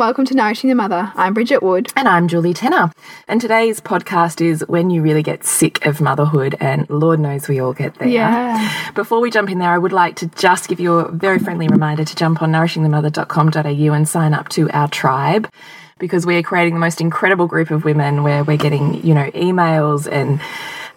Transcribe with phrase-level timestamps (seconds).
[0.00, 1.12] Welcome to Nourishing the Mother.
[1.14, 1.92] I'm Bridget Wood.
[1.94, 2.90] And I'm Julie Tenner.
[3.28, 7.60] And today's podcast is When You Really Get Sick of Motherhood, and Lord knows we
[7.60, 8.08] all get there.
[8.08, 8.92] Yeah.
[8.94, 11.68] Before we jump in there, I would like to just give you a very friendly
[11.68, 15.50] reminder to jump on nourishingthemother.com.au and sign up to our tribe
[15.98, 19.30] because we are creating the most incredible group of women where we're getting, you know,
[19.32, 20.40] emails and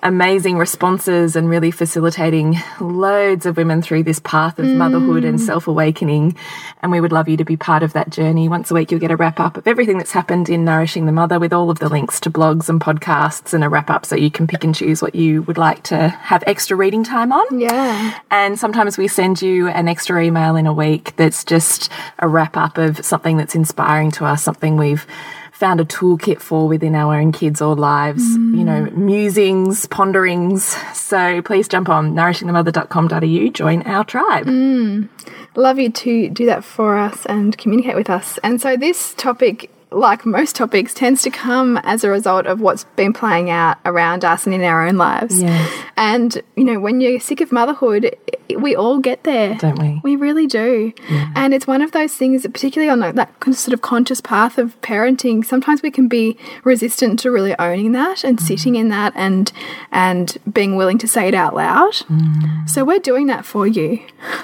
[0.04, 5.42] amazing responses and really facilitating loads of women through this path of motherhood and mm.
[5.42, 6.36] self awakening.
[6.82, 8.50] And we would love you to be part of that journey.
[8.50, 11.12] Once a week, you'll get a wrap up of everything that's happened in Nourishing the
[11.12, 14.16] Mother with all of the links to blogs and podcasts and a wrap up so
[14.16, 17.60] you can pick and choose what you would like to have extra reading time on.
[17.60, 18.20] Yeah.
[18.30, 21.90] And sometimes we send you an extra email in a week that's just
[22.20, 25.08] a wrap up of something that's inspiring to us, something we've
[25.54, 28.98] found a toolkit for within our own kids or lives, you know, mm.
[28.98, 30.66] musings, ponderings.
[30.94, 34.48] So please jump on nourishingthemother.com.au, join our tribe.
[34.48, 35.08] Mm.
[35.56, 38.40] Love you to do that for us and communicate with us.
[38.44, 42.84] And so this topic, like most topics, tends to come as a result of what's
[42.96, 45.42] been playing out around us and in our own lives.
[45.42, 45.86] Yes.
[45.96, 48.16] And, you know, when you're sick of motherhood,
[48.58, 49.56] we all get there.
[49.56, 50.02] Don't we?
[50.04, 50.94] We really do.
[51.10, 51.32] Yeah.
[51.36, 54.80] And it's one of those things, that particularly on that, sort of conscious path of
[54.82, 58.42] parenting, sometimes we can be resistant to really owning that and mm.
[58.42, 59.52] sitting in that and
[59.92, 61.94] and being willing to say it out loud.
[61.94, 62.70] Mm.
[62.70, 64.00] So we're doing that for you.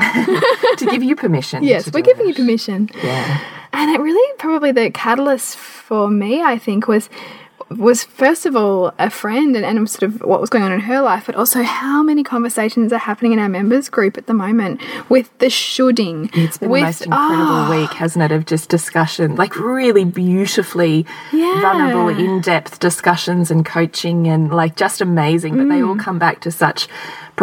[0.78, 1.64] to give you permission.
[1.70, 2.30] Yes, we're giving it.
[2.30, 2.90] you permission.
[3.04, 3.59] Yeah.
[3.74, 7.10] And it really probably the catalyst for me, I think, was
[7.78, 10.80] was first of all a friend and, and sort of what was going on in
[10.80, 14.34] her life, but also how many conversations are happening in our members group at the
[14.34, 16.32] moment with the shoulding.
[16.34, 20.04] It's been with, the most incredible oh, week, hasn't it, of just discussion, like really
[20.04, 21.62] beautifully Yeah.
[21.62, 25.56] vulnerable, in depth discussions and coaching, and like just amazing.
[25.56, 26.00] But they all Mm.
[26.00, 26.88] come back to such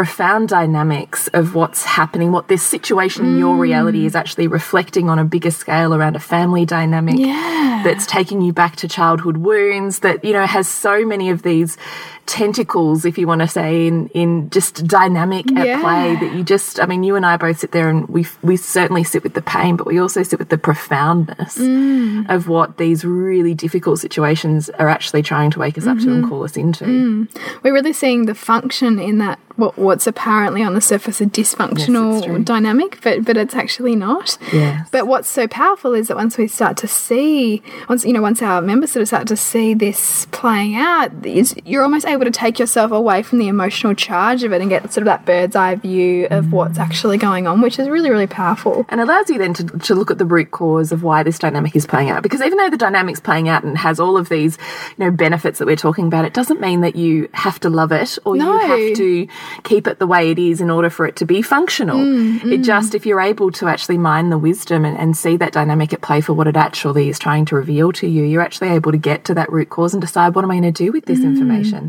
[0.00, 4.04] profound dynamics of what's happening, what this situation in your reality Mm.
[4.08, 7.80] is actually reflecting on a bigger scale around a family dynamic Yeah.
[7.82, 11.78] that's taking you back to childhood wounds, that, you know, has so many of these
[12.26, 15.81] tentacles, if you want to say, in, in just dynamic at Yeah.
[15.81, 18.56] play that you just, I mean, you and I both sit there and we, we
[18.56, 22.28] certainly sit with the pain, but we also sit with the profoundness Mm.
[22.28, 26.12] of what these really difficult situations are actually trying to wake us up to Mm-hmm.
[26.14, 26.84] and call us into.
[26.84, 27.28] Mm.
[27.62, 32.22] We're really seeing the function in that what what's apparently on the surface a dysfunctional
[32.25, 32.43] true.
[32.44, 34.37] dynamic, but but it's actually not.
[34.53, 34.88] Yes.
[34.91, 38.43] But what's so powerful is that once we start to see, once you know, once
[38.43, 42.31] our members sort of start to see this playing out, is you're almost able to
[42.31, 45.54] take yourself away from the emotional charge of it and get sort of that bird's
[45.56, 48.84] eye view of what's actually going on, which is really really powerful.
[48.88, 51.76] and allows you then to, to look at the root cause of why this dynamic
[51.76, 52.22] is playing out.
[52.22, 54.59] Because even though the dynamic's playing out and has all of these,
[54.97, 57.93] you know, benefits that we're talking about, it doesn't mean that you have to love
[57.93, 58.53] it or No.
[58.53, 59.28] you have to
[59.65, 61.99] keep it the way it is in order for it to be functional.
[61.99, 62.65] Mm, it mm.
[62.65, 66.00] just, if you're able to actually mine the wisdom and, and see that dynamic at
[66.00, 68.99] play for what it actually is trying to reveal to you, you're actually able to
[68.99, 71.21] get to that root cause and decide what am I going to do with this
[71.21, 71.88] mm, information.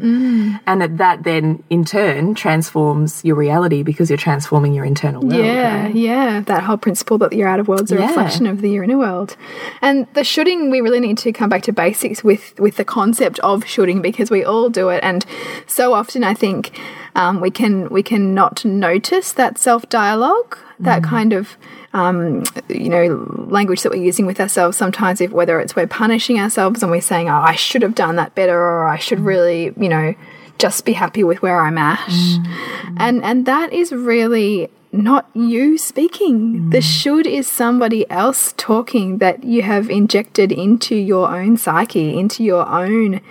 [0.65, 5.43] And that, that then in turn transforms your reality because you're transforming your internal world.
[5.45, 5.95] Yeah, right?
[5.95, 8.07] yeah, that whole principle that your outer world's a Yeah.
[8.07, 9.35] reflection of the inner world,
[9.81, 10.69] and the shoulding.
[10.71, 14.29] We really need to come back to basics with with the concept of shoulding because
[14.31, 15.25] we all do it, and
[15.67, 16.71] so often I think
[17.15, 21.05] um, we can we can not notice that self dialogue, that mm.
[21.05, 21.57] kind of
[21.93, 24.77] um, you know language that we're using with ourselves.
[24.77, 28.15] Sometimes, if whether it's we're punishing ourselves and we're saying, "Oh, I should have done
[28.17, 29.25] that better," or "I should mm.
[29.25, 30.15] really," you know
[30.57, 31.99] just be happy with where I'm at.
[31.99, 32.95] Mm.
[32.97, 36.69] And and that is really not you speaking.
[36.69, 42.43] The should is somebody else talking that you have injected into your own psyche, into
[42.43, 43.21] your own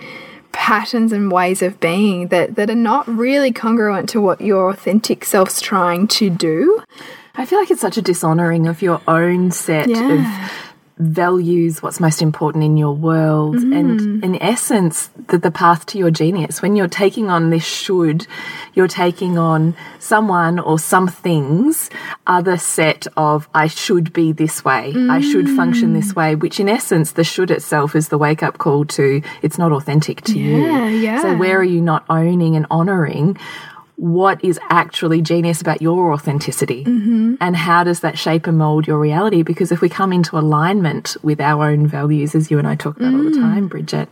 [0.51, 5.23] patterns and ways of being that, that are not really congruent to what your authentic
[5.23, 6.81] self's trying to do.
[7.37, 10.13] I feel like it's such a dishonoring of your own set Yeah.
[10.13, 10.51] of
[10.99, 13.73] values, what's most important in your world, mm-hmm.
[13.73, 16.59] and in essence, the, the path to your genius.
[16.63, 18.25] When you're taking on this should,
[18.73, 21.91] you're taking on someone or some things
[22.25, 26.15] other set of I should be this way, I should function this mm.
[26.15, 29.71] way, which in essence, the should itself is the wake up call to it's not
[29.71, 30.97] authentic to Yeah, you.
[30.97, 31.21] yeah.
[31.21, 33.37] So where are you not owning and honoring?
[33.97, 36.85] What is actually genius about your authenticity?
[36.85, 37.35] Mm-hmm.
[37.41, 39.41] And how does that shape and mold your reality?
[39.41, 42.97] Because if we come into alignment with our own values as you and I talk
[42.97, 43.41] about all the mm.
[43.41, 44.07] time Bridget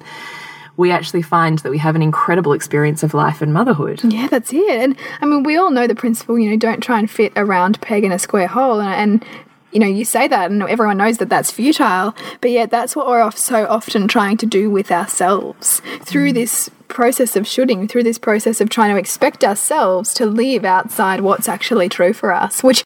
[0.78, 4.02] we actually find that we have an incredible experience of life and motherhood.
[4.04, 4.70] Yeah, that's it.
[4.70, 7.46] And I mean, we all know the principle, you know, don't try and fit a
[7.46, 8.82] round peg in a square hole.
[8.82, 9.26] And, and
[9.72, 13.08] you know, you say that and everyone knows that that's futile, but yet that's what
[13.08, 16.36] we're so often trying to do with ourselves through mm.
[16.36, 21.22] this process of shoulding, through this process of trying to expect ourselves to live outside
[21.22, 22.86] what's actually true for us, which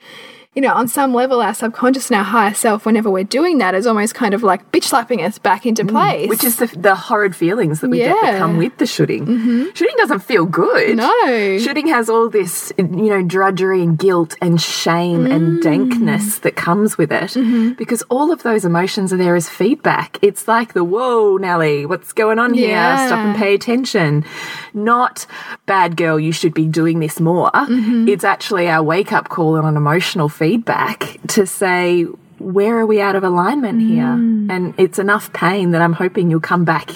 [0.55, 3.75] you know, on some level, our subconscious and our higher self, whenever we're doing that,
[3.75, 6.27] is almost kind of like bitch slapping us back into mm, place.
[6.27, 9.27] Which is the, the horrid feelings that we get that come with the shoulding.
[9.27, 9.65] Mm-hmm.
[9.75, 10.97] Shoulding doesn't feel good.
[10.97, 11.57] No.
[11.59, 15.61] Shoulding has all this, you know, drudgery and guilt and shame and mm.
[15.61, 17.73] dankness that comes with it mm-hmm.
[17.73, 20.17] because all of those emotions are there as feedback.
[20.23, 22.69] It's like the, whoa, Nelly, what's going on here?
[22.69, 23.05] Yeah.
[23.05, 24.25] Stop and pay attention.
[24.73, 25.27] Not,
[25.67, 27.51] bad girl, you should be doing this more.
[27.51, 28.09] Mm-hmm.
[28.09, 32.03] It's actually our wake up call on an emotional feedback to say,
[32.39, 34.05] where are we out of alignment here?
[34.05, 34.49] Mm.
[34.49, 36.89] And it's enough pain that I'm hoping you'll come back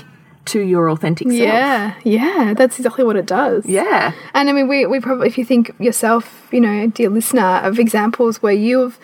[0.45, 1.39] to your authentic self.
[1.39, 3.65] yeah, yeah, that's exactly what it does.
[3.65, 4.13] Yeah.
[4.33, 7.79] And I mean, we, we probably, if you think yourself, you know, dear listener, of
[7.79, 8.97] examples where you've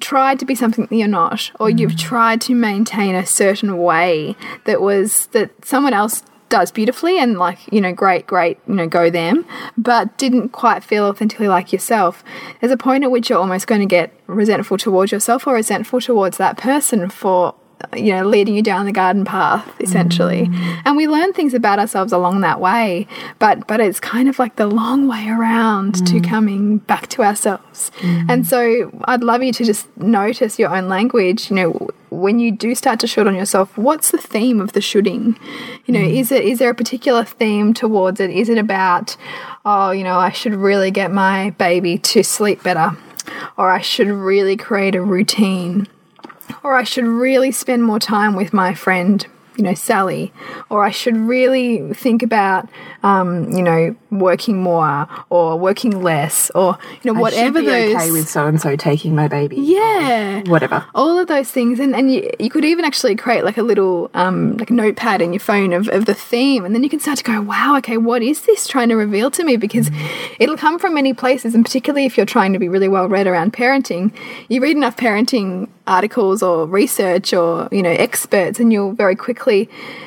[0.00, 1.98] tried to be something that you're not, or you've mm.
[1.98, 7.58] tried to maintain a certain way that was, that someone else does beautifully and like,
[7.72, 9.46] you know, great, great, you know, go them,
[9.78, 12.22] but didn't quite feel authentically like yourself.
[12.60, 16.00] There's a point at which you're almost going to get resentful towards yourself or resentful
[16.00, 17.54] towards that person for
[17.96, 20.46] you know, leading you down the garden path, essentially.
[20.46, 20.82] Mm.
[20.84, 23.06] And we learn things about ourselves along that way,
[23.38, 26.28] but but it's kind of like the long way around to mm.
[26.28, 27.90] coming back to ourselves.
[27.98, 28.26] Mm.
[28.28, 32.50] And so I'd love you to just notice your own language, you know, when you
[32.52, 35.38] do start to shoot on yourself, what's the theme of the shoulding?
[35.86, 38.30] You know, is it is there a particular theme towards it?
[38.30, 39.16] Is it about,
[39.64, 42.96] oh, you know, I should really get my baby to sleep better,
[43.56, 45.86] or I should really create a routine,
[46.62, 50.32] or I should really spend more time with my friend, you know, Sally,
[50.68, 52.68] or I should really think about,
[53.02, 57.92] um, you know, working more or working less, or you know, whatever I should be
[57.92, 57.94] those.
[58.02, 59.56] okay with so and so taking my baby.
[59.56, 60.84] yeah, Whatever.
[60.94, 64.10] all of those things and, and you, you could even actually create like a little
[64.14, 67.00] um, like a notepad in your phone of, of the theme and then you can
[67.00, 69.90] start to go wow okay what is this trying to reveal to me because
[70.38, 73.26] it'll come from many places and particularly if you're trying to be really well read
[73.26, 74.12] around parenting
[74.48, 79.39] you read enough parenting articles or research or you know experts and you'll very quickly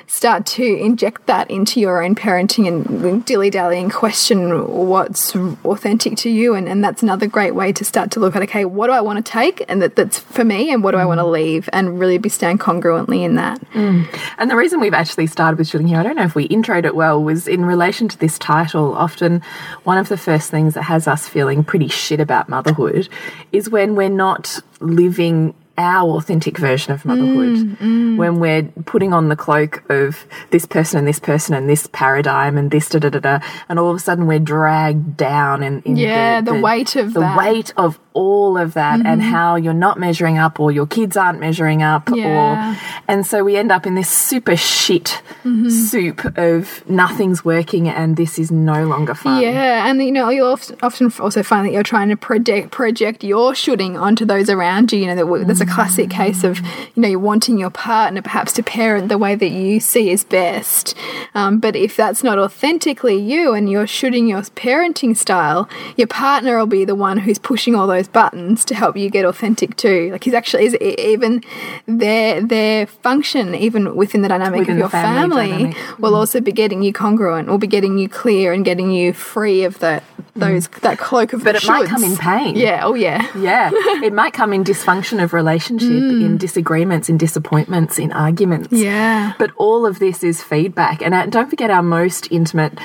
[0.08, 6.30] start to inject that into your own parenting and dilly-dally and question what's authentic to
[6.30, 6.54] you?
[6.56, 9.02] And, and that's another great way to start to look at okay what do i
[9.02, 11.32] want to take and that, that's for me and what do i want to mm.
[11.32, 11.70] leave?
[11.74, 13.60] And really be staying congruently in that.
[13.72, 14.08] Mm.
[14.38, 16.86] And the reason we've actually started with shoulding here, I don't know if we introed
[16.86, 18.94] it well, was in relation to this title.
[18.94, 19.42] Often,
[19.84, 23.10] one of the first things that has us feeling pretty shit about motherhood
[23.52, 27.58] is when we're not living our authentic version of motherhood.
[27.58, 28.18] Mm, mm.
[28.18, 32.58] When we're putting on the cloak of this person and this person and this paradigm
[32.58, 33.40] and this da da da da,
[33.70, 37.22] and all of a sudden we're dragged down in, in Yeah, the weight of the
[37.22, 37.38] that.
[37.38, 39.32] weight of all of that and mm-hmm.
[39.32, 42.74] how you're not measuring up or your kids aren't measuring up Yeah.
[42.74, 42.78] or
[43.08, 45.70] and so we end up in this super shit mm-hmm.
[45.70, 49.42] soup of nothing's working and this is no longer fun.
[49.42, 53.24] Yeah, and you know you'll often, often also find that you're trying to project project
[53.24, 55.00] your shoulding onto those around you.
[55.00, 56.16] You know, that, that's a classic mm.
[56.16, 59.80] case of you know you're wanting your partner perhaps to parent the way that you
[59.80, 60.96] see is best.
[61.36, 65.68] Um, but if that's not authentically you and you're shoulding your parenting style,
[65.98, 69.26] your partner will be the one who's pushing all those buttons to help you get
[69.26, 70.10] authentic too.
[70.12, 71.44] Like he's actually is even
[71.88, 76.52] their their function even within the dynamic Within of your family family, will also be
[76.52, 80.02] getting you congruent, will be getting you clear and getting you free of the
[80.36, 82.56] those that cloak of But it might come in pain.
[82.56, 83.28] Yeah, oh yeah.
[83.38, 83.70] Yeah,
[84.04, 88.72] it might come in dysfunction of relationship, in disagreements, in disappointments, in arguments.
[88.72, 89.34] Yeah.
[89.38, 91.02] But all of this is feedback.
[91.02, 92.80] And uh, don't forget our most intimate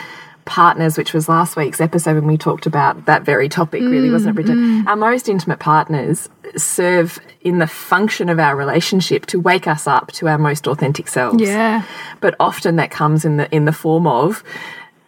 [0.49, 4.31] partners, which was last week's episode when we talked about that very topic, really, wasn't
[4.31, 4.57] it, mm, Bridget?
[4.57, 4.87] Mm.
[4.87, 10.11] Our most intimate partners serve in the function of our relationship to wake us up
[10.13, 11.41] to our most authentic selves.
[11.43, 11.85] Yeah.
[12.21, 14.43] But often that comes in the in the form of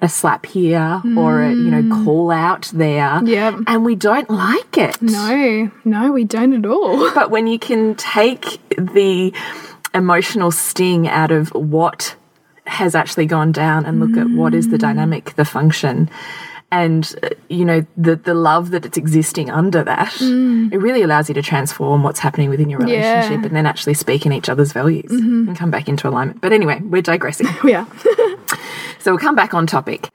[0.03, 2.05] a slap here or a you know mm.
[2.05, 3.21] call out there.
[3.25, 3.55] Yep.
[3.67, 5.01] And we don't like it.
[5.03, 7.13] No, no, we don't at all.
[7.15, 9.33] But when you can take the
[9.95, 12.17] emotional sting out of what
[12.71, 14.81] has actually gone down and look at what is the mm.
[14.81, 16.09] dynamic, the function,
[16.71, 20.73] and uh, you know the the love that it's existing under that, mm.
[20.73, 23.15] it really allows you to transform what's happening within your Yeah.
[23.15, 25.49] relationship and then actually speak in each other's values mm-hmm.
[25.49, 26.41] and come back into alignment.
[26.41, 27.49] But anyway, we're digressing.
[27.65, 27.87] Yeah.
[29.01, 30.11] So we'll come back on topic.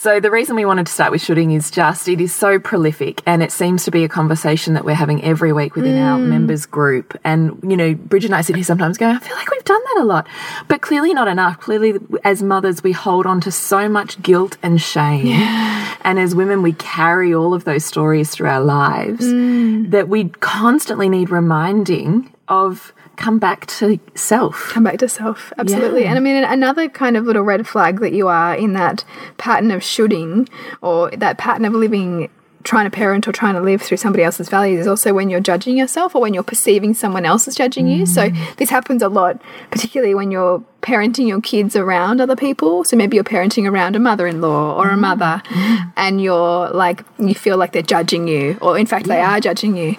[0.00, 3.20] So the reason we wanted to start with shoulding is just it is so prolific
[3.26, 6.06] and it seems to be a conversation that we're having every week within mm.
[6.06, 7.18] our members group.
[7.24, 9.82] And, you know, Bridget and I sit here sometimes going, I feel like we've done
[9.82, 10.28] that a lot,
[10.68, 11.58] but clearly not enough.
[11.58, 15.26] Clearly as mothers, we hold on to so much guilt and shame.
[15.26, 15.96] Yeah.
[16.02, 19.90] And as women, we carry all of those stories through our lives mm.
[19.90, 24.70] that we constantly need reminding of come back to self.
[24.70, 26.02] Come back to self, absolutely.
[26.02, 26.10] Yeah.
[26.10, 29.04] And I mean, another kind of little red flag that you are in that
[29.36, 30.48] pattern of shoulding
[30.80, 32.30] or that pattern of living
[32.64, 35.40] trying to parent or trying to live through somebody else's values is also when you're
[35.40, 37.98] judging yourself or when you're perceiving someone else is judging mm.
[37.98, 38.06] you.
[38.06, 38.56] So mm.
[38.56, 42.82] this happens a lot, particularly when you're parenting your kids around other people.
[42.82, 45.00] So maybe you're parenting around a mother in law or a mm.
[45.00, 45.92] mother, mm.
[45.96, 49.14] and you're like, you feel like they're judging you, or in fact, yeah.
[49.14, 49.96] they are judging you.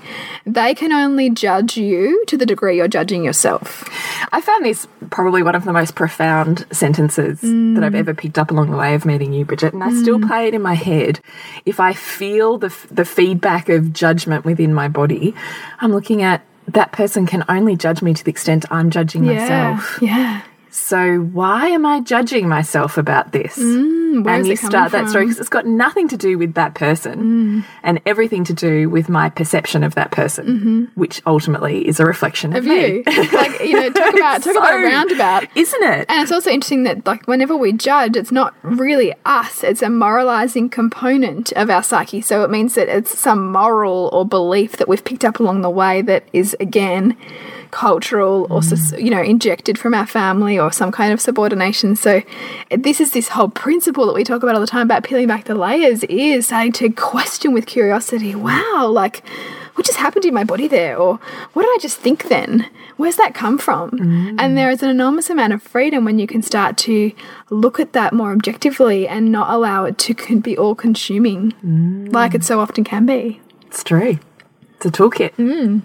[0.48, 3.88] They can only judge you to the degree you're judging yourself.
[4.31, 7.75] I found this probably one of the most profound sentences mm.
[7.75, 10.17] that I've ever picked up along the way of meeting you, Bridget, and I still
[10.17, 10.27] mm.
[10.27, 11.19] play it in my head.
[11.67, 15.36] If I feel the, the feedback of judgment within my body,
[15.81, 19.34] I'm looking at that person can only judge me to the extent I'm judging yeah,
[19.34, 20.00] myself.
[20.01, 20.41] Yeah.
[20.72, 23.58] So why am I judging myself about this?
[23.58, 27.62] Mm, and you start that story because it's got nothing to do with that person
[27.62, 27.66] mm.
[27.84, 30.88] and everything to do with my perception of that person, mm -hmm.
[30.96, 33.04] which ultimately is a reflection of, of you.
[33.42, 36.06] like you know, talk about talk so, about roundabout, isn't it?
[36.10, 39.90] And it's also interesting that like whenever we judge, it's not really us; it's a
[39.90, 42.22] moralizing component of our psyche.
[42.22, 45.74] So it means that it's some moral or belief that we've picked up along the
[45.82, 47.16] way that is again
[47.72, 49.04] cultural or mm.
[49.04, 52.22] you know injected from our family or some kind of subordination so
[52.76, 55.46] this is this whole principle that we talk about all the time about peeling back
[55.46, 59.24] the layers is starting to question with curiosity wow like
[59.76, 61.20] what just happened in my body there or
[61.54, 64.36] what did i just think then where's that come from mm.
[64.38, 67.12] and there is an enormous amount of freedom when you can start to
[67.50, 72.12] look at that more objectively and not allow it to be all consuming mm.
[72.12, 74.20] like it so often can be it's true
[74.76, 75.82] it's a toolkit mm.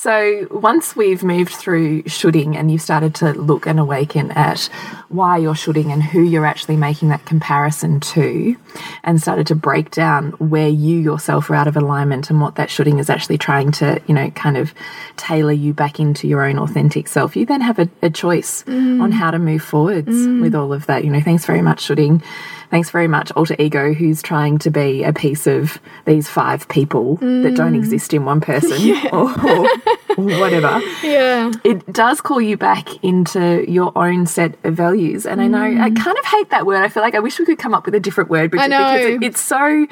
[0.00, 4.66] So once we've moved through shoulding and you've started to look and awaken at
[5.08, 8.54] why you're shoulding and who you're actually making that comparison to,
[9.02, 12.70] and started to break down where you yourself are out of alignment and what that
[12.70, 14.72] shoulding is actually trying to, you know, kind of
[15.16, 19.02] tailor you back into your own authentic self, you then have a, a choice mm.
[19.02, 20.40] on how to move forwards mm.
[20.40, 21.02] with all of that.
[21.02, 22.22] You know, thanks very much, shoulding.
[22.70, 27.16] Thanks very much, Alter Ego, who's trying to be a piece of these five people
[27.16, 27.42] mm.
[27.42, 27.78] that don't mm.
[27.78, 29.08] exist in one person yeah.
[29.12, 30.80] or, or, whatever.
[31.02, 31.50] Yeah.
[31.64, 35.24] It does call you back into your own set of values.
[35.24, 35.96] And I know I mm.
[35.96, 36.82] kind of hate that word.
[36.82, 39.22] I feel like I wish we could come up with a different word, because it,
[39.22, 39.86] it's so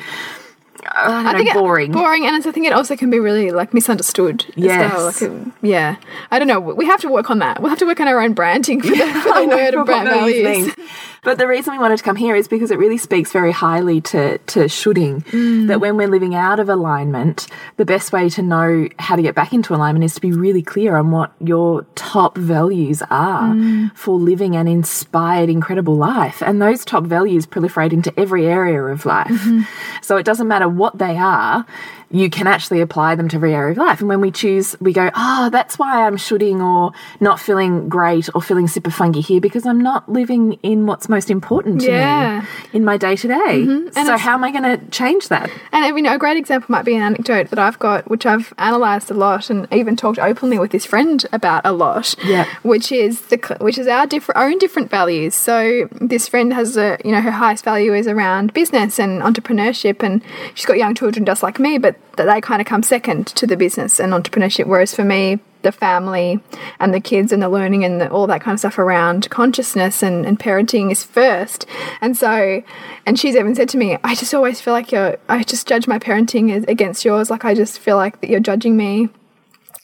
[0.85, 1.90] I, I think boring.
[1.90, 4.45] It, boring, and I think it also can be really like misunderstood.
[4.56, 4.92] Yes.
[4.92, 5.06] Well.
[5.06, 5.97] Like, um, yeah.
[6.30, 6.61] I don't know.
[6.61, 7.61] We have to work on that.
[7.61, 10.09] We'll have to work on our own branding for the, for the word of brand
[10.09, 10.75] values.
[11.23, 14.00] But the reason we wanted to come here is because it really speaks very highly
[14.02, 15.23] to, to shoulding.
[15.23, 15.68] Mm.
[15.68, 17.46] That when we're living out of alignment,
[17.76, 20.62] the best way to know how to get back into alignment is to be really
[20.62, 23.94] clear on what your top values are mm.
[23.96, 26.42] for living an inspired, incredible life.
[26.42, 29.28] And those top values proliferate into every area of life.
[29.30, 29.66] Mm -hmm.
[30.02, 31.64] So it doesn't matter what they are,
[32.10, 34.00] you can actually apply them to every area of life.
[34.00, 38.28] And when we choose, we go, oh, that's why I'm shoulding or not feeling great
[38.34, 42.40] or feeling super funky here because I'm not living in what's most important to yeah.
[42.40, 43.58] me in my day to day.
[43.64, 44.06] Mm -hmm.
[44.06, 45.50] So how am I going to change that?
[45.72, 48.52] And you know, a great example might be an anecdote that I've got, which I've
[48.56, 52.14] analysed a lot and even talked openly with this friend about a lot.
[52.25, 52.44] Yeah.
[52.62, 55.34] Which is the which is our different own different values.
[55.34, 60.02] So this friend has a you know her highest value is around business and entrepreneurship,
[60.02, 60.22] and
[60.54, 63.47] she's got young children just like me, but that they kind of come second to
[63.47, 64.67] the business and entrepreneurship.
[64.67, 66.41] Whereas for me, the family
[66.79, 70.03] and the kids and the learning and the, all that kind of stuff around consciousness
[70.03, 71.67] and, and parenting is first.
[72.00, 72.62] And so,
[73.05, 75.88] and she's even said to me, I just always feel like you're, I just judge
[75.88, 77.31] my parenting against yours.
[77.31, 79.09] Like I just feel like that you're judging me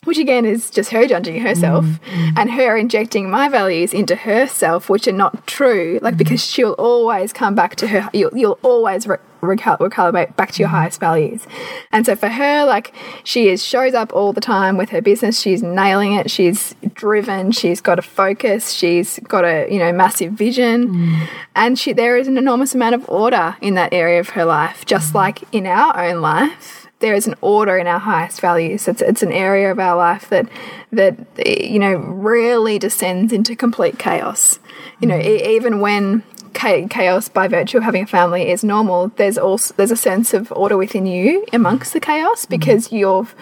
[0.04, 2.32] which again is just her judging herself mm, mm.
[2.36, 6.00] and her injecting my values into herself, which are not true.
[6.02, 10.52] Like, because she'll always come back to her, you'll, you'll always re recal recalibrate back
[10.52, 10.72] to your mm.
[10.72, 11.46] highest values.
[11.90, 12.94] And so for her, like,
[13.24, 15.40] she is shows up all the time with her business.
[15.40, 16.30] She's nailing it.
[16.30, 17.52] She's driven.
[17.52, 18.72] She's got a focus.
[18.72, 20.88] She's got a, you know, massive vision.
[20.88, 21.28] Mm.
[21.54, 24.86] And she, there is an enormous amount of order in that area of her life,
[24.86, 28.88] just like in our own life there is an order in our highest values.
[28.88, 30.48] It's it's an area of our life that
[30.92, 34.58] that you know rarely descends into complete chaos.
[35.00, 36.22] You know, e even when
[36.54, 40.52] chaos by virtue of having a family is normal there's also there's a sense of
[40.52, 43.34] order within you amongst the chaos because mm you've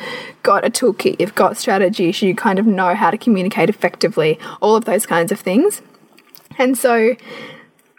[0.43, 4.77] got a toolkit you've got strategies you kind of know how to communicate effectively all
[4.77, 5.83] of those kinds of things
[6.57, 7.17] and so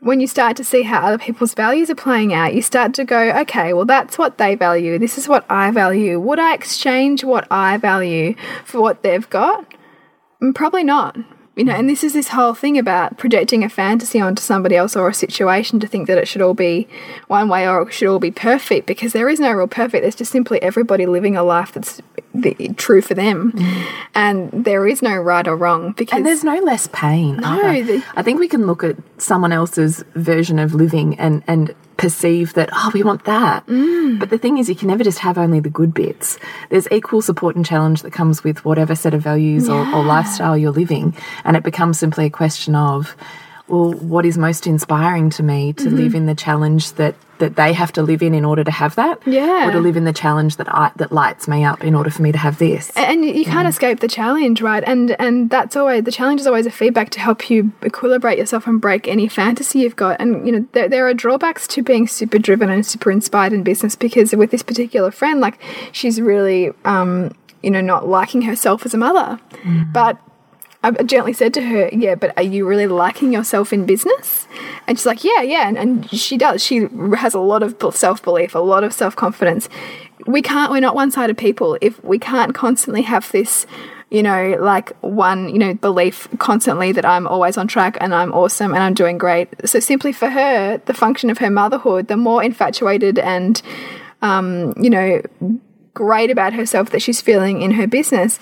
[0.02, 3.06] when you start to see how other people's values are playing out, you start to
[3.06, 4.98] go, okay, well, that's what they value.
[4.98, 6.20] This is what I value.
[6.20, 9.64] Would I exchange what I value for what they've got?
[10.42, 11.18] Mm, Probably not.
[11.56, 14.96] You know, and this is this whole thing about projecting a fantasy onto somebody else
[14.96, 16.88] or a situation to think that it should all be
[17.28, 20.02] one way or it should all be perfect because there is no real perfect.
[20.02, 22.02] There's just simply everybody living a life that's
[22.34, 24.08] the, true for them, mm-hmm.
[24.16, 27.36] and there is no right or wrong because And there's no less pain.
[27.38, 31.76] No, the- I think we can look at someone else's version of living and and
[32.02, 33.66] perceive that oh we want that.
[33.68, 34.20] Mm.
[34.20, 36.40] But the thing is, you can never just have only the good bits.
[36.70, 40.58] There's equal support and challenge that comes with whatever set of values or, or lifestyle
[40.58, 41.16] you're living,
[41.46, 43.16] and it becomes simply a question of.
[43.72, 45.96] Well, what is most inspiring to me to Mm-hmm.
[45.98, 48.94] live in the challenge that that they have to live in in order to have
[48.98, 49.68] that, Yeah.
[49.68, 52.22] or to live in the challenge that I that lights me up in order for
[52.22, 52.92] me to have this.
[52.96, 56.68] and you can't escape the challenge right and and that's always the challenge is always
[56.68, 60.52] a feedback to help you equilibrate yourself and break any fantasy you've got and you
[60.52, 64.36] know there, there are drawbacks to being super driven and super inspired in business because
[64.36, 65.58] with this particular friend like
[65.92, 67.32] she's really um
[67.64, 69.40] you know not liking herself as a mother
[69.94, 70.18] but
[70.84, 74.48] I gently said to her, Yeah, but are you really liking yourself in business?
[74.88, 75.68] And she's like, Yeah, yeah.
[75.68, 76.64] And, and she does.
[76.64, 79.70] She has a lot of self belief, a lot of self confidence.
[80.26, 81.78] We can't, we're not one sided people.
[81.82, 83.66] If we can't constantly have this,
[84.12, 88.34] you know, like one, you know, belief constantly that I'm always on track and I'm
[88.34, 89.50] awesome and I'm doing great.
[89.66, 93.62] So simply for her, the function of her motherhood, the more infatuated and,
[94.22, 95.22] um, you know,
[95.94, 98.40] great about herself that she's feeling in her business,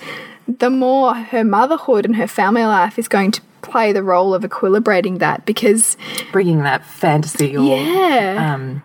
[0.58, 4.42] the more her motherhood and her family life is going to play the role of
[4.42, 5.96] equilibrating that because
[6.32, 8.54] Bringing that fantasy or yeah.
[8.54, 8.82] um,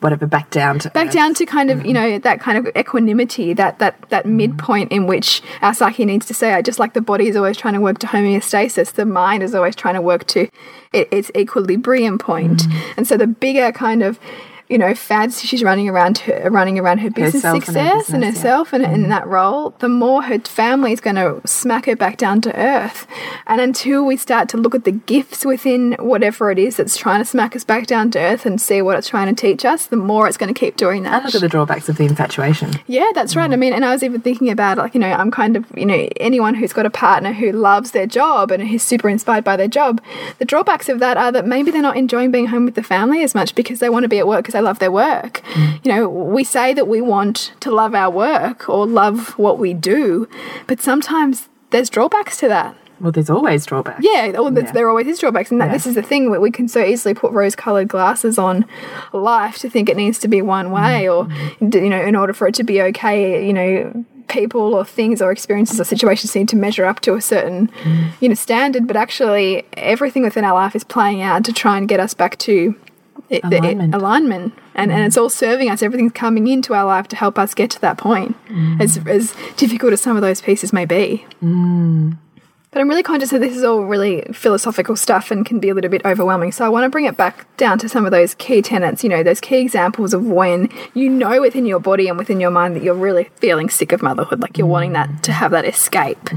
[0.00, 1.12] whatever back down to back earth.
[1.12, 2.12] down to kind of you mm-hmm.
[2.12, 4.36] know that kind of equanimity that that that mm-hmm.
[4.36, 7.56] midpoint in which our psyche needs to say I just like the body is always
[7.56, 10.48] trying to work to homeostasis the mind is always trying to work to
[10.92, 12.60] its equilibrium point.
[12.60, 12.92] Mm-hmm.
[12.96, 14.18] And so the bigger kind of
[14.68, 18.10] you know fantasy she's running around her running around her business Herself and her success
[18.10, 18.40] and, business, yeah.
[18.40, 19.10] herself and in mm-hmm.
[19.10, 23.06] that role the more her family is going to smack her back down to earth
[23.46, 27.20] and until we start to look at the gifts within whatever it is that's trying
[27.20, 29.86] to smack us back down to earth and see what it's trying to teach us
[29.86, 32.04] the more it's going to keep doing that And look at the drawbacks of the
[32.04, 32.72] infatuation.
[32.86, 33.50] yeah, that's right.
[33.50, 33.58] I mm.
[33.58, 36.08] mean, and I was even thinking about like, you know, I'm kind of, you know,
[36.16, 39.68] anyone who's got a partner who loves their job and who's super inspired by their
[39.68, 40.02] job.
[40.38, 43.22] The drawbacks of that are that maybe they're not enjoying being home with the family
[43.22, 45.40] as much because they want to be at work because they love their work.
[45.54, 45.84] Mm.
[45.84, 49.72] You know, we say that we want to love our work or love what we
[49.72, 50.28] do,
[50.66, 52.76] but sometimes there's drawbacks to that.
[53.00, 54.00] Well, there's always drawbacks.
[54.02, 54.72] Yeah, oh, well, Yeah.
[54.72, 55.74] there always is drawbacks, and that Yeah.
[55.74, 58.64] this is the thing where we can so easily put rose-colored glasses on
[59.12, 60.72] life to think it needs to be one mm.
[60.72, 61.70] way, or mm.
[61.70, 65.22] d- you know, in order for it to be okay, you know, people or things
[65.22, 67.70] or experiences or situations need to measure up to a certain,
[68.20, 68.88] you know, standard.
[68.88, 72.36] But actually, everything within our life is playing out to try and get us back
[72.38, 72.74] to
[73.30, 73.94] it, the- it- Alignment.
[73.94, 74.54] alignment.
[74.74, 75.82] And, and it's all serving us.
[75.82, 78.80] Everything's coming into our life to help us get to that point, mm.
[78.80, 81.26] as as difficult as some of those pieces may be.
[81.42, 82.16] Mm.
[82.70, 85.74] But I'm really conscious that this is all really philosophical stuff and can be a
[85.74, 86.52] little bit overwhelming.
[86.52, 89.08] So I want to bring it back down to some of those key tenets, you
[89.08, 92.76] know, those key examples of when you know within your body and within your mind
[92.76, 96.30] that you're really feeling sick of motherhood, like you're wanting that to have that escape.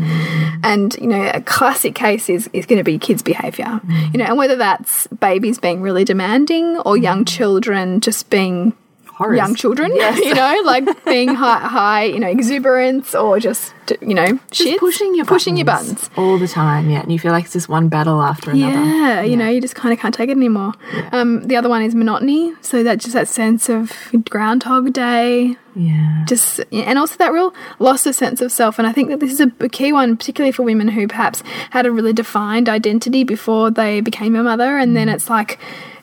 [0.64, 3.82] And, you know, a classic case is, is going to be kids' behavior,
[4.14, 8.74] you know, and whether that's babies being really demanding or young children just being
[9.22, 9.38] Horrors.
[9.38, 14.40] young children, you know, like being high, high, you know, exuberance or just, you know,
[14.52, 16.10] Just shit, pushing your pushing your buttons.
[16.18, 16.90] all the time.
[16.90, 18.84] Yeah, and you feel like it's just one battle after another.
[18.84, 20.74] Yeah, you know, you just kind of can't take it anymore.
[21.12, 23.92] Um, the other one is monotony, so that just that sense of
[24.30, 26.24] Groundhog Day, Yeah.
[26.28, 28.80] just and also that real loss of sense of self.
[28.80, 31.44] And I think that this is a, a key one, particularly for women who perhaps
[31.72, 35.60] had a really defined identity before they became a mother, and then it's like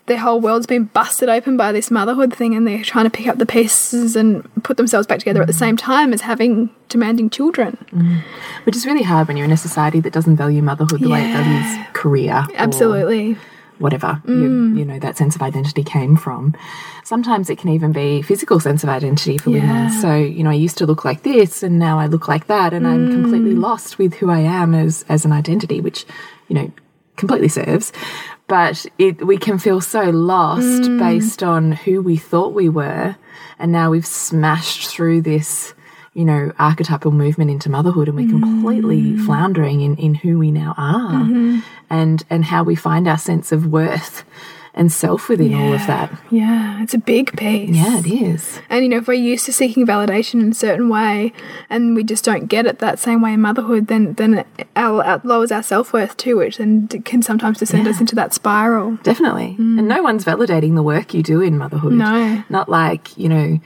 [0.08, 3.28] their whole world's been busted open by this motherhood thing, and they're trying to pick
[3.28, 7.30] up the pieces and put themselves back together at the same time as having demanding
[7.30, 7.76] children.
[8.64, 11.20] Which is really hard when you're in a society that doesn't value motherhood the way
[11.24, 12.44] it values career.
[12.54, 13.36] Absolutely.
[13.78, 14.40] Whatever Mm.
[14.74, 16.52] you, you know that sense of identity came from.
[17.04, 19.88] Sometimes it can even be physical sense of identity for women.
[19.90, 22.72] So you know, I used to look like this, and now I look like that,
[22.72, 23.62] and I'm completely Mm.
[23.62, 26.06] lost with who I am as as an identity, which
[26.48, 26.72] you know
[27.18, 27.92] completely serves.
[28.46, 30.98] But it we can feel so lost Mm.
[30.98, 33.16] based on who we thought we were,
[33.58, 35.74] and now we've smashed through this
[36.14, 39.24] you know, archetypal movement into motherhood and we're completely Mm.
[39.26, 41.58] floundering in, in who we now are Mm-hmm.
[41.90, 44.24] and and how we find our sense of worth
[44.78, 46.10] and self within all of that.
[46.30, 47.70] Yeah, it's a big piece.
[47.70, 48.60] Yeah, it is.
[48.70, 51.32] And you know, if we're used to seeking validation in a certain way,
[51.68, 55.20] and we just don't get it that same way in motherhood, then then it, our,
[55.24, 58.96] lowers our self worth too, which then can sometimes descend us into that spiral.
[59.02, 59.56] Definitely.
[59.58, 59.84] And mm.
[59.84, 61.92] no one's validating the work you do in motherhood.
[61.92, 62.44] No.
[62.48, 63.60] Not like, you know,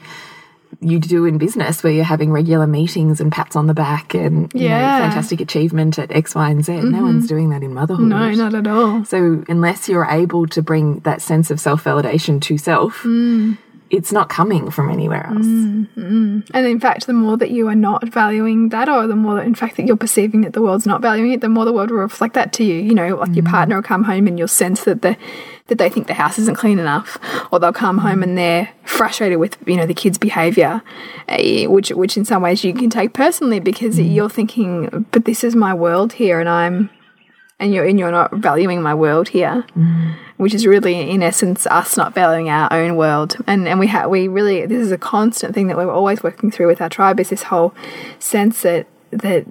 [0.83, 4.53] you do in business where you're having regular meetings and pats on the back and
[4.53, 5.01] you know, Yeah.
[5.01, 6.73] fantastic achievement at X, Y, and Z.
[6.73, 7.03] No mm-hmm.
[7.03, 8.07] one's doing that in motherhood.
[8.07, 9.05] No, not at all.
[9.05, 13.57] So unless you're able to bring that sense of self validation to self, mm.
[13.93, 15.45] It's not coming from anywhere else.
[15.45, 16.41] Mm-hmm.
[16.55, 19.47] And in fact, the more that you are not valuing that, or the more that,
[19.47, 21.91] in fact, that you're perceiving that the world's not valuing it, the more the world
[21.91, 22.77] will reflect that to you.
[22.77, 23.51] You know, like your mm.
[23.51, 25.17] partner will come home and you'll sense that the
[25.67, 27.19] that they think the house isn't clean enough,
[27.53, 30.83] or they'll come home and they're frustrated with you know the kids' behaviour,
[31.29, 34.15] eh, which which in some ways you can take personally because mm.
[34.15, 36.89] you're thinking, but this is my world here, and I'm
[37.63, 40.15] and you're and you're not valuing my world here, mm.
[40.37, 43.37] which is really in essence us not valuing our own world.
[43.47, 46.51] And and we have we really this is a constant thing that we're always working
[46.51, 47.73] through with our tribe is this whole
[48.19, 49.47] sense that that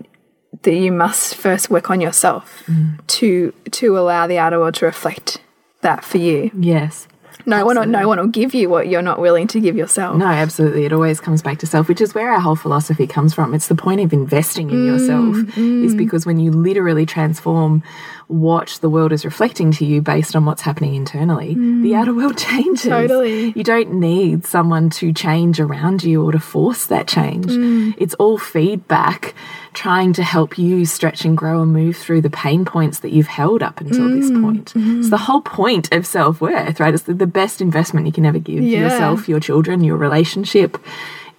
[0.63, 2.99] that you must first work on yourself mm.
[3.07, 5.41] to to allow the outer world to reflect
[5.79, 6.51] that for you.
[6.53, 7.07] Yes.
[7.45, 10.17] No one no one will give you what you're not willing to give yourself.
[10.17, 10.85] No, absolutely.
[10.85, 13.53] It always comes back to self, which is where our whole philosophy comes from.
[13.53, 15.85] It's the point of investing in yourself, mm, mm.
[15.85, 17.83] is because when you literally transform
[18.31, 21.99] what the world is reflecting to you based on what's happening internally, the mm.
[21.99, 22.83] outer world changes.
[22.83, 23.51] Totally.
[23.51, 27.47] You don't need someone to change around you or to force that change.
[27.47, 27.93] Mm.
[27.97, 29.35] It's all feedback
[29.73, 33.27] trying to help you stretch and grow and move through the pain points that you've
[33.27, 34.41] held up until this mm.
[34.41, 34.61] point.
[34.61, 35.09] It's mm-hmm.
[35.09, 36.93] the whole point of self worth, right?
[36.93, 38.79] It's the, the best investment you can ever give Yeah.
[38.79, 40.77] yourself, your children, your relationship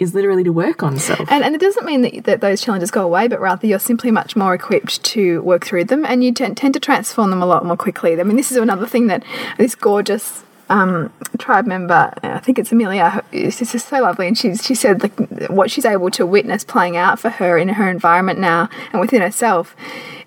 [0.02, 1.30] is literally to work on self.
[1.30, 4.10] And, and it doesn't mean that, that those challenges go away, but rather you're simply
[4.10, 7.46] much more equipped to work through them and you tend, tend to transform them a
[7.46, 8.18] lot more quickly.
[8.18, 9.24] I mean, this is another thing that
[9.58, 14.26] this gorgeous um, tribe member, I think it's Amelia, this is so lovely.
[14.26, 17.68] And she's, she said like what she's able to witness playing out for her in
[17.68, 19.76] her environment now and within herself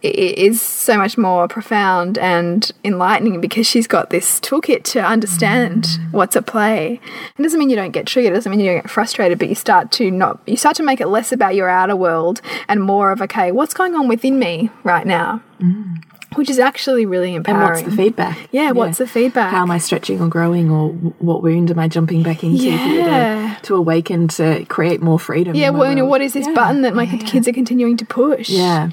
[0.04, 6.36] is so much more profound and enlightening because she's got this toolkit to understand what's
[6.36, 7.00] at play.
[7.38, 9.50] It doesn't mean you don't get triggered, it doesn't mean you don't get frustrated, but
[9.50, 12.84] you start to not you start to make it less about your outer world and
[12.84, 15.42] more of okay, what's going on within me right now?
[16.36, 17.62] Which is actually really empowering.
[17.62, 18.38] and what's the feedback?
[18.52, 19.52] Yeah, what's the feedback?
[19.52, 23.56] How am I stretching or growing, or what wound am I jumping back into Yeah.
[23.62, 25.56] to, to awaken to create more freedom?
[25.56, 26.54] yeah, well, you know, what is this Yeah.
[26.54, 28.50] button that my kids are continuing to push?
[28.50, 28.90] Yeah,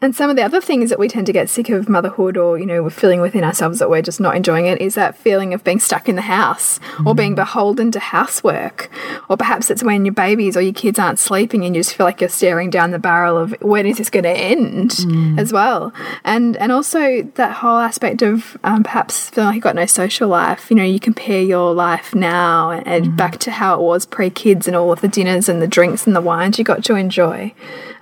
[0.00, 2.56] And some of the other things that we tend to get sick of motherhood or,
[2.56, 5.52] you know, we're feeling within ourselves that we're just not enjoying it is that feeling
[5.52, 8.90] of being stuck in the house or being beholden to housework.
[9.28, 12.06] Or perhaps it's when your babies or your kids aren't sleeping and you just feel
[12.06, 15.04] like you're staring down the barrel of when is this going to end
[15.36, 15.92] as well.
[16.22, 20.28] And and also that whole aspect of um, perhaps feeling like you've got no social
[20.28, 20.70] life.
[20.70, 24.68] You know, you compare your life now and, and back to how it was pre-kids
[24.68, 27.52] and all of the dinners and the drinks and the wines you got to enjoy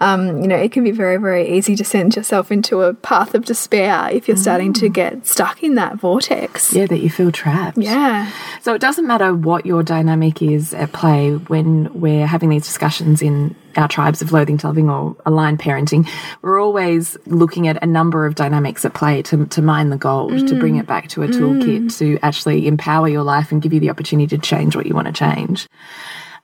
[0.00, 3.34] um, you know, it can be very, very easy to send yourself into a path
[3.34, 6.72] of despair if you're starting to get stuck in that vortex.
[6.72, 7.78] yeah, that you feel trapped.
[7.78, 8.30] Yeah.
[8.62, 13.22] So it doesn't matter what your dynamic is at play when we're having these discussions
[13.22, 16.08] in our tribes of loathing to loving or aligned parenting.
[16.42, 20.48] We're always looking at a number of dynamics at play to, to mine the gold,
[20.48, 23.80] to bring it back to a toolkit, to actually empower your life and give you
[23.80, 25.68] the opportunity to change what you want to change.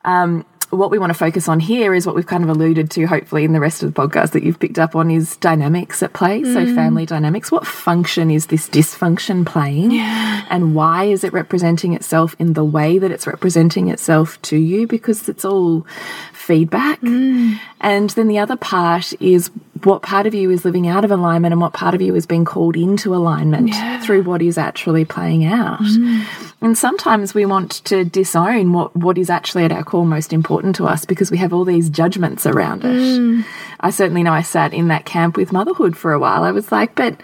[0.05, 3.05] Um, what we want to focus on here is what we've kind of alluded to,
[3.07, 6.15] hopefully, in the rest of the podcast that you've picked up on is dynamics at
[6.15, 6.43] play.
[6.45, 6.75] So, mm.
[6.75, 7.53] family dynamics.
[7.53, 9.93] What function is this dysfunction playing?
[9.93, 14.87] And why is it representing itself in the way that it's representing itself to you?
[14.87, 15.87] Because it's all
[16.33, 17.01] feedback.
[17.03, 17.59] Mm.
[17.81, 19.51] And then the other part is
[19.85, 22.27] what part of you is living out of alignment and what part of you is
[22.27, 23.73] being called into alignment
[24.05, 25.81] through what is actually playing out.
[25.81, 26.25] Mm.
[26.61, 30.77] And sometimes we want to disown what, what is actually at our core most important
[30.77, 32.89] to us because we have all these judgments around it.
[32.89, 33.45] Mm.
[33.81, 36.45] I certainly know I sat in that camp with motherhood for a while.
[36.45, 37.21] I was like, but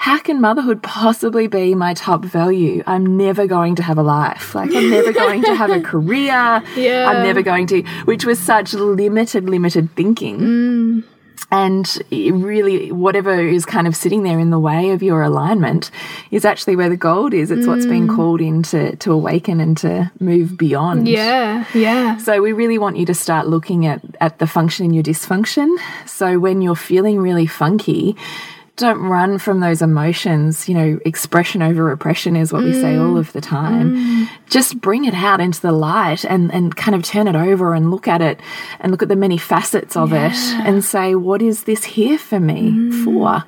[0.00, 2.82] how can motherhood possibly be my top value?
[2.86, 4.54] I'm never going to have a life.
[4.54, 6.62] Like, I'm never going to have a career.
[6.74, 7.06] Yeah.
[7.06, 10.38] I'm never going to, which was such limited, limited thinking.
[10.38, 11.04] Mm.
[11.50, 15.90] And really, whatever is kind of sitting there in the way of your alignment
[16.30, 17.50] is actually where the gold is.
[17.50, 18.14] It's what's being mm.
[18.14, 21.08] called in to, to awaken and to move beyond.
[21.08, 21.64] Yeah.
[21.74, 22.18] Yeah.
[22.18, 25.76] So we really want you to start looking at, at the function in your dysfunction.
[26.06, 28.16] So when you're feeling really funky,
[28.80, 30.68] don't run from those emotions.
[30.68, 33.18] You know, expression over repression is what we say all mm.
[33.18, 33.96] of the time.
[33.96, 34.28] Mm.
[34.48, 37.90] Just bring it out into the light and, and kind of turn it over and
[37.90, 38.40] look at it
[38.80, 42.40] and look at the many facets of it and say, what is this here for
[42.40, 43.04] me mm.
[43.04, 43.44] for?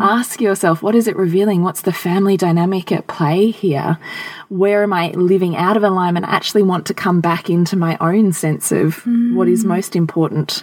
[0.00, 1.62] Ask yourself, what is it revealing?
[1.62, 3.98] What's the family dynamic at play here?
[4.48, 6.26] Where am I living out of alignment?
[6.26, 9.02] I actually want to come back into my own sense of
[9.34, 10.62] what is most important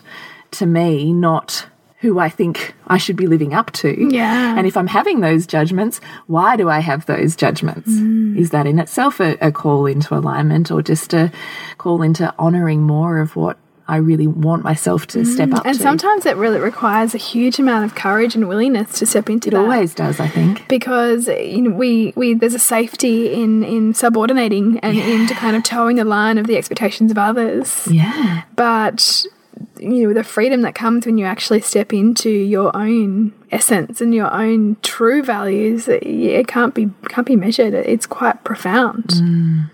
[0.52, 1.66] to me, not
[2.04, 4.08] who I think I should be living up to.
[4.14, 4.58] Yeah.
[4.58, 7.90] And if I'm having those judgments, why do I have those judgments?
[7.90, 8.38] Mm.
[8.38, 11.32] Is that in itself a, a call into alignment or just a
[11.78, 15.56] call into honoring more of what I really want myself to step mm.
[15.56, 15.70] up to?
[15.70, 15.82] And to?
[15.84, 19.52] sometimes it really requires a huge amount of courage and willingness to step into it
[19.52, 19.62] that.
[19.62, 20.68] always does, I think.
[20.68, 25.64] because you know we we there's a safety in in subordinating and into kind of
[25.64, 28.44] toeing the line of the expectations of others Yeah.
[28.58, 29.26] but
[29.80, 34.14] you know the freedom that comes when you actually step into your own essence and
[34.14, 37.74] your own true values it can't be can't be measured.
[37.74, 39.06] It's quite profound.
[39.06, 39.70] Mm.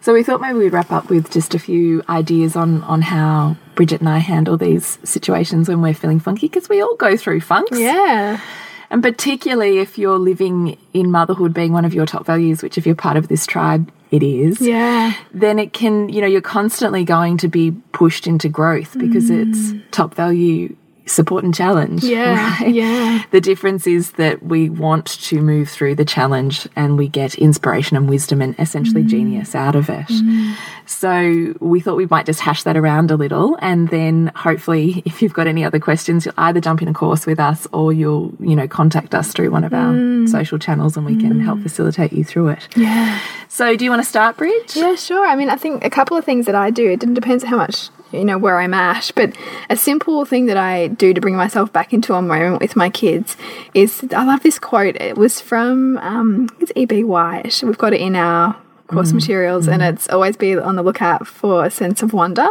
[0.00, 3.56] So we thought maybe we'd wrap up with just a few ideas on on how
[3.74, 7.40] Bridget and I handle these situations when we're feeling funky because we all go through
[7.40, 7.78] funks.
[7.78, 8.40] yeah
[8.90, 12.86] And particularly if you're living in motherhood being one of your top values, which if
[12.86, 14.60] you're part of this tribe, it is.
[14.60, 19.30] yeah Then it can, you know, you're constantly going to be pushed into growth because
[19.30, 19.48] mm.
[19.48, 22.02] it's top value support and challenge.
[22.02, 22.74] yeah right?
[22.74, 27.34] yeah The difference is that we want to move through the challenge and we get
[27.34, 29.08] inspiration and wisdom and essentially mm.
[29.08, 30.06] genius out of it.
[30.06, 30.56] Mm.
[30.86, 35.22] So we thought we might just hash that around a little and then hopefully if
[35.22, 38.32] you've got any other questions, you'll either jump in a course with us or you'll,
[38.40, 40.28] you know, contact us through one of our mm.
[40.28, 42.68] social channels and we can help facilitate you through it.
[42.76, 44.74] yeah So do you want to start, Bridge?
[44.76, 45.26] Yeah, sure.
[45.26, 47.88] I mean, I think a couple of things that I do, it depends how much,
[48.14, 49.34] you know, where I'm at, but
[49.68, 52.90] a simple thing that I do to bring myself back into a moment with my
[52.90, 53.36] kids
[53.74, 54.96] is I love this quote.
[54.96, 57.04] It was from, um, it's E.B.
[57.04, 57.62] White.
[57.64, 58.56] We've got it in our
[58.88, 62.46] course materials, and it's always be on the lookout for a sense of wonder.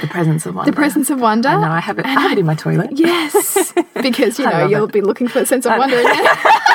[0.00, 0.70] The presence of wonder.
[0.70, 1.50] The presence of wonder.
[1.50, 2.90] Know, I have it, I have it in my toilet.
[2.92, 3.72] Yes,
[4.02, 4.92] because you know you'll it.
[4.92, 5.96] be looking for a sense of wonder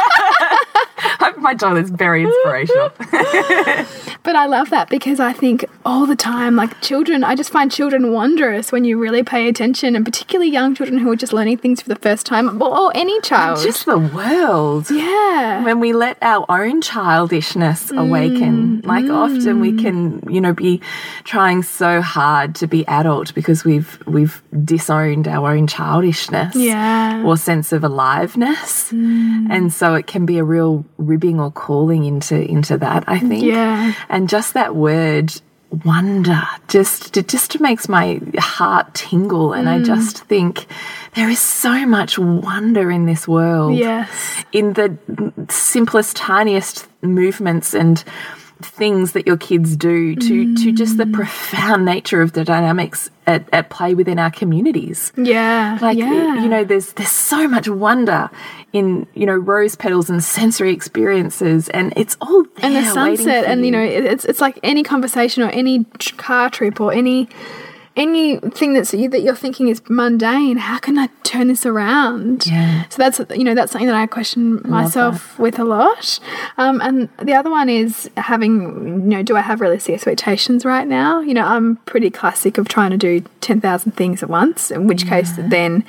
[1.38, 2.92] my toilet's very inspirational.
[4.22, 7.72] But I love that because I think all the time, like children, I just find
[7.72, 11.58] children wondrous when you really pay attention, and particularly young children who are just learning
[11.58, 13.62] things for the first time, or, or any child.
[13.64, 14.92] just the world.
[14.92, 15.64] yeah.
[15.64, 19.14] when we let our own childishness mm, awaken like mm.
[19.14, 20.82] often we can you know be
[21.24, 27.24] trying so hard to be adult because we've we've disowned our own childishness Yeah.
[27.26, 29.48] or sense of aliveness mm.
[29.50, 30.86] and so it can be a real
[31.38, 33.94] or calling into into that i think Yeah.
[34.08, 35.34] and just that word
[35.84, 39.86] wonder just it just makes my heart tingle and i mm.
[39.86, 40.66] just think
[41.16, 44.10] there is so much wonder in this world Yes.
[44.52, 44.98] in the
[45.50, 48.04] simplest, tiniest movements and
[48.62, 51.14] things that your kids do to to just the mm.
[51.14, 55.14] profound nature of the dynamics at, at play within our communities.
[55.16, 55.78] Yeah.
[55.82, 56.42] Like yeah.
[56.42, 58.30] you know, there's there's so much wonder
[58.74, 63.46] in you know rose petals and sensory experiences, and it's all there and the sunset,
[63.46, 65.86] and you know, it's it's like any conversation or any
[66.18, 67.30] car trip or any
[67.96, 70.58] anything that's you that you're thinking is mundane.
[70.58, 72.48] How can I turn this around?
[72.48, 72.86] Yeah.
[72.90, 76.20] So that's you know that's something that I question myself with a lot.
[76.58, 78.62] Um, and the other one is having
[79.04, 81.20] you know do I have realistic expectations right now?
[81.20, 84.72] You know I'm pretty classic of trying to do ten thousand things at once.
[84.72, 85.84] In which case then.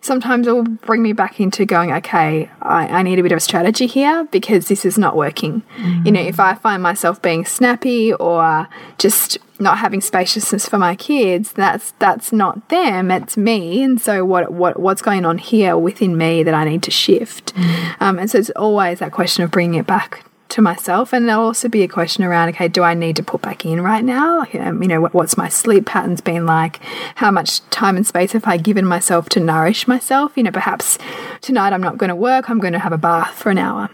[0.00, 3.36] Sometimes it will bring me back into going, okay, I, I need a bit of
[3.36, 5.62] a strategy here because this is not working.
[6.04, 10.94] You know, if I find myself being snappy or just not having spaciousness for my
[10.94, 13.82] kids, that's that's not them, it's me.
[13.82, 17.52] And so what what what's going on here within me that I need to shift?
[18.00, 21.44] Um, and so it's always that question of bringing it back to myself, and there'll
[21.44, 24.40] also be a question around, okay, do I need to put back in right now?
[24.40, 26.80] Like, um, you know, what's my sleep patterns been like?
[27.16, 30.36] How much time and space have I given myself to nourish myself?
[30.36, 30.98] You know, perhaps
[31.40, 33.90] tonight I'm not going to work, I'm going to have a bath for an hour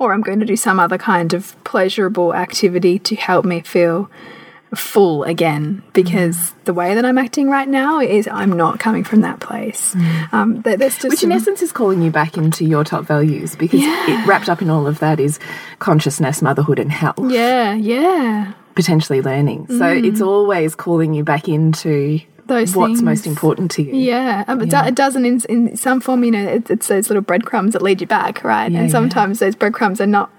[0.00, 4.10] or I'm going to do some other kind of pleasurable activity to help me feel
[4.74, 9.20] full again because the way that I'm acting right now is I'm not coming from
[9.22, 9.96] that place.
[10.32, 13.56] Um, there- there's just Which, in essence, is calling you back into your top values
[13.56, 14.22] because Yeah.
[14.22, 15.40] it, wrapped up in all of that is
[15.80, 17.18] consciousness, motherhood, and health.
[17.28, 19.66] yeah, yeah, potentially learning.
[19.68, 23.02] So it's always calling you back into Those what's things.
[23.02, 23.94] most important to you.
[23.94, 24.44] yeah.
[24.46, 27.72] Um, it It doesn't in, in some form, you know, it's, it's those little breadcrumbs
[27.72, 28.70] that lead you back, right?
[28.70, 28.92] Yeah, and yeah.
[28.92, 30.30] sometimes those breadcrumbs are not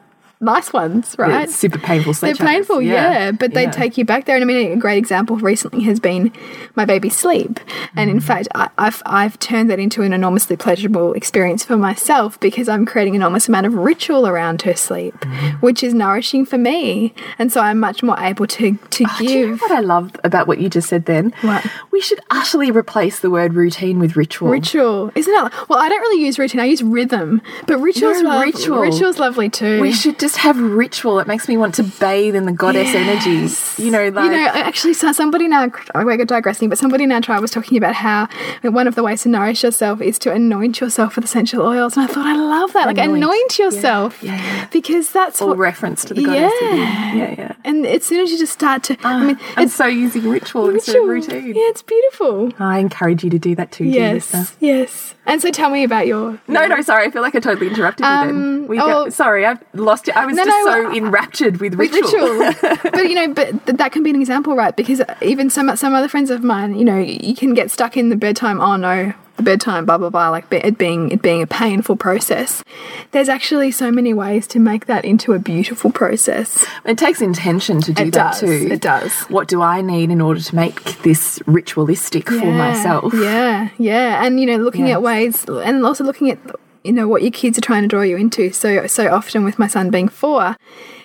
[0.42, 1.44] nice ones, right?
[1.44, 3.72] It's super painful They're painful, yeah, but they yeah.
[3.72, 4.36] take you back there.
[4.36, 6.34] And I mean, a great example recently has been
[6.76, 7.60] my baby's sleep.
[7.96, 8.14] And Mm.
[8.16, 12.68] in fact, I, I've I've turned that into an enormously pleasurable experience for myself because
[12.68, 15.62] I'm creating an enormous amount of ritual around her sleep, Mm.
[15.62, 17.14] which is nourishing for me.
[17.38, 20.12] And so I'm much more able to to Do you know give what I love
[20.24, 21.34] about what you just said then?
[21.42, 21.66] What?
[21.92, 24.50] We should utterly replace the word routine with ritual.
[24.50, 25.12] ritual.
[25.16, 25.54] Isn't it?
[25.70, 26.60] Well, I don't really use routine.
[26.62, 28.80] I use rhythm, but ritual's No, ritual.
[28.82, 29.80] Ritual's lovely too.
[29.82, 31.20] We should just have ritual.
[31.20, 33.48] It makes me want to bathe in the goddess energy.
[33.82, 37.22] You know, like you know, actually, so somebody our we're digressing, but somebody in our
[37.22, 38.28] tribe was talking about how
[38.64, 42.10] one of the ways to nourish yourself is to anoint yourself with essential oils, and
[42.10, 43.58] I thought I love that, like Anoint.
[43.60, 44.68] yourself, Yeah, yeah.
[44.72, 45.58] because that's all what.
[45.58, 46.52] reference to the goddess.
[46.62, 47.14] Yeah.
[47.14, 47.54] yeah, yeah.
[47.64, 50.28] And as soon as you just start to, I ah, mean, I'm it's so using
[50.30, 51.36] ritual, instead of ritual.
[51.36, 51.56] routine.
[51.56, 52.52] Yeah, it's beautiful.
[52.60, 54.14] I encourage you to do that too, dear.
[54.16, 55.16] Yes, yes.
[55.32, 56.38] And so, tell me about your.
[56.50, 57.08] No, no, sorry.
[57.08, 58.68] I feel like I totally interrupted you then.
[58.68, 60.14] We oh, got, sorry, I've lost you.
[60.14, 62.34] I was No, just no, so uh, enraptured with with ritual.
[62.34, 62.78] ritual.
[62.92, 64.76] but you know, but th that can be an example, right?
[64.76, 68.10] Because even some some other friends of mine, you know, you can get stuck in
[68.10, 68.60] the bedtime.
[68.60, 70.30] Oh no, bedtime, blah blah blah.
[70.30, 72.64] Like it being it being a painful process.
[73.12, 76.66] There's actually so many ways to make that into a beautiful process.
[76.86, 78.68] It takes intention to do It that does, too.
[78.72, 79.12] it does.
[79.24, 83.14] What do I need in order to make this ritualistic for myself?
[83.14, 84.96] Yeah, yeah, and you know, looking Yes.
[84.96, 86.40] at ways, and also looking at
[86.84, 88.52] you know what your kids are trying to draw you into.
[88.52, 90.56] So so often with my son being four,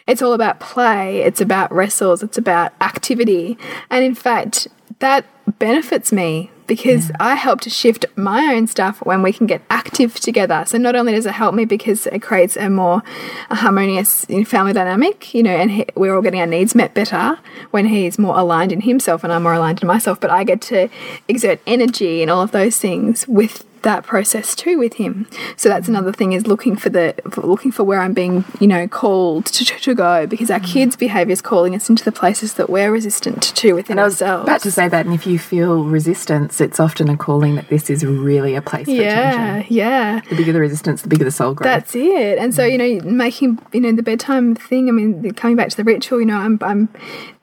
[0.06, 1.20] it's all about play.
[1.22, 2.22] It's about wrestles.
[2.22, 3.58] It's about activity,
[3.90, 4.68] and in fact,
[5.00, 5.26] that
[5.58, 10.14] benefits me because I help to shift my own stuff when we can get active
[10.14, 10.64] together.
[10.66, 13.02] So not only does it help me because it creates a more
[13.50, 17.38] harmonious family dynamic, you know, and he, we're all getting our needs met better
[17.70, 20.20] when he's more aligned in himself and I'm more aligned in myself.
[20.20, 20.88] But I get to
[21.28, 25.28] exert energy and all of those things with that process too with him.
[25.56, 28.66] So that's another thing is looking for the for looking for where I'm being, you
[28.66, 30.66] know, called to, to, to go because our mm.
[30.66, 34.04] kids' behavior is calling us into the places that we're resistant to within And I
[34.04, 34.42] was ourselves.
[34.44, 37.88] about to say that, and if you feel resistance, it's often a calling that this
[37.88, 39.74] is really a place for yeah, attention.
[39.74, 40.20] yeah.
[40.28, 41.66] The bigger the resistance, the bigger the soul grows.
[41.66, 42.38] That's it.
[42.38, 42.72] And so, mm.
[42.72, 46.18] you know, making, you know, the bedtime thing, I mean, coming back to the ritual,
[46.18, 46.88] you know, I'm, I'm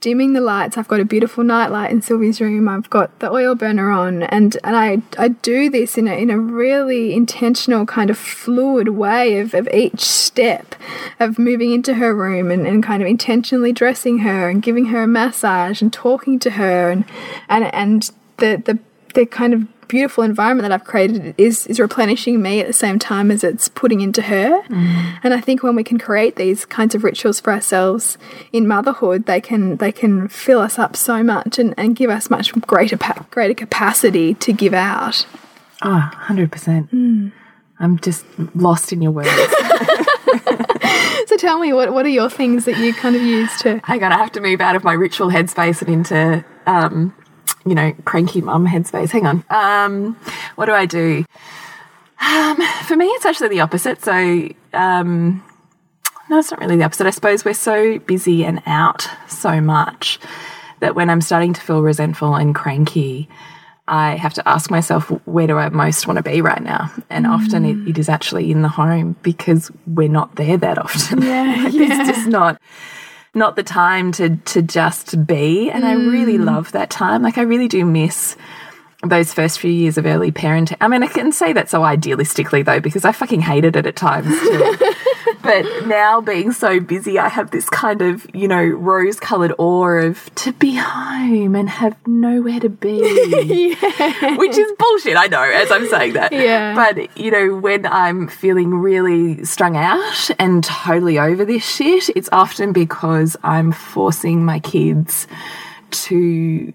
[0.01, 0.77] dimming the lights.
[0.77, 2.67] I've got a beautiful nightlight in Sylvie's room.
[2.67, 4.23] I've got the oil burner on.
[4.23, 8.89] And, and I, I do this in a, in a really intentional kind of fluid
[8.89, 10.75] way of, of each step
[11.19, 15.03] of moving into her room and, and kind of intentionally dressing her and giving her
[15.03, 17.05] a massage and talking to her and,
[17.49, 18.79] and, and the, the,
[19.13, 22.97] the kind of beautiful environment that I've created is is replenishing me at the same
[22.97, 24.63] time as it's putting into her.
[24.63, 25.19] Mm.
[25.23, 28.17] And I think when we can create these kinds of rituals for ourselves
[28.51, 32.31] in motherhood, they can they can fill us up so much and, and give us
[32.31, 32.97] much greater
[33.29, 35.27] greater capacity to give out.
[35.83, 37.31] Oh, 100%.
[37.79, 39.29] I'm just lost in your words.
[41.27, 43.79] So tell me, what what are your things that you kind of use to?
[43.85, 47.15] Hang on, I have to move out of my ritual headspace and into, um,
[47.65, 49.11] you know, cranky mum headspace.
[49.11, 49.43] Hang on.
[49.49, 50.15] Um,
[50.55, 51.25] what do I do?
[52.19, 54.03] Um, for me, it's actually the opposite.
[54.03, 55.43] So, um,
[56.29, 57.07] no, it's not really the opposite.
[57.07, 60.19] I suppose we're so busy and out so much
[60.81, 63.29] that when I'm starting to feel resentful and cranky,
[63.87, 66.91] I have to ask myself, where do I most want to be right now?
[67.09, 71.21] And often it, it is actually in the home because we're not there that often.
[71.21, 72.61] Yeah, it's just not
[73.33, 75.69] not the time to to just be.
[75.69, 76.45] And I really mm.
[76.45, 77.21] love that time.
[77.21, 78.37] Like I really do miss
[79.03, 80.77] those first few years of early parenting.
[80.79, 83.97] I mean, I can say that so idealistically though, because I fucking hated it at
[83.97, 84.77] times too.
[85.41, 89.87] but now being so busy, I have this kind of, you know, rose colored awe
[89.87, 93.69] of to be home and have nowhere to be.
[94.37, 96.31] Which is bullshit, I know, as I'm saying that.
[96.31, 96.75] Yeah.
[96.75, 102.29] But, you know, when I'm feeling really strung out and totally over this shit, it's
[102.31, 105.27] often because I'm forcing my kids
[105.91, 106.73] to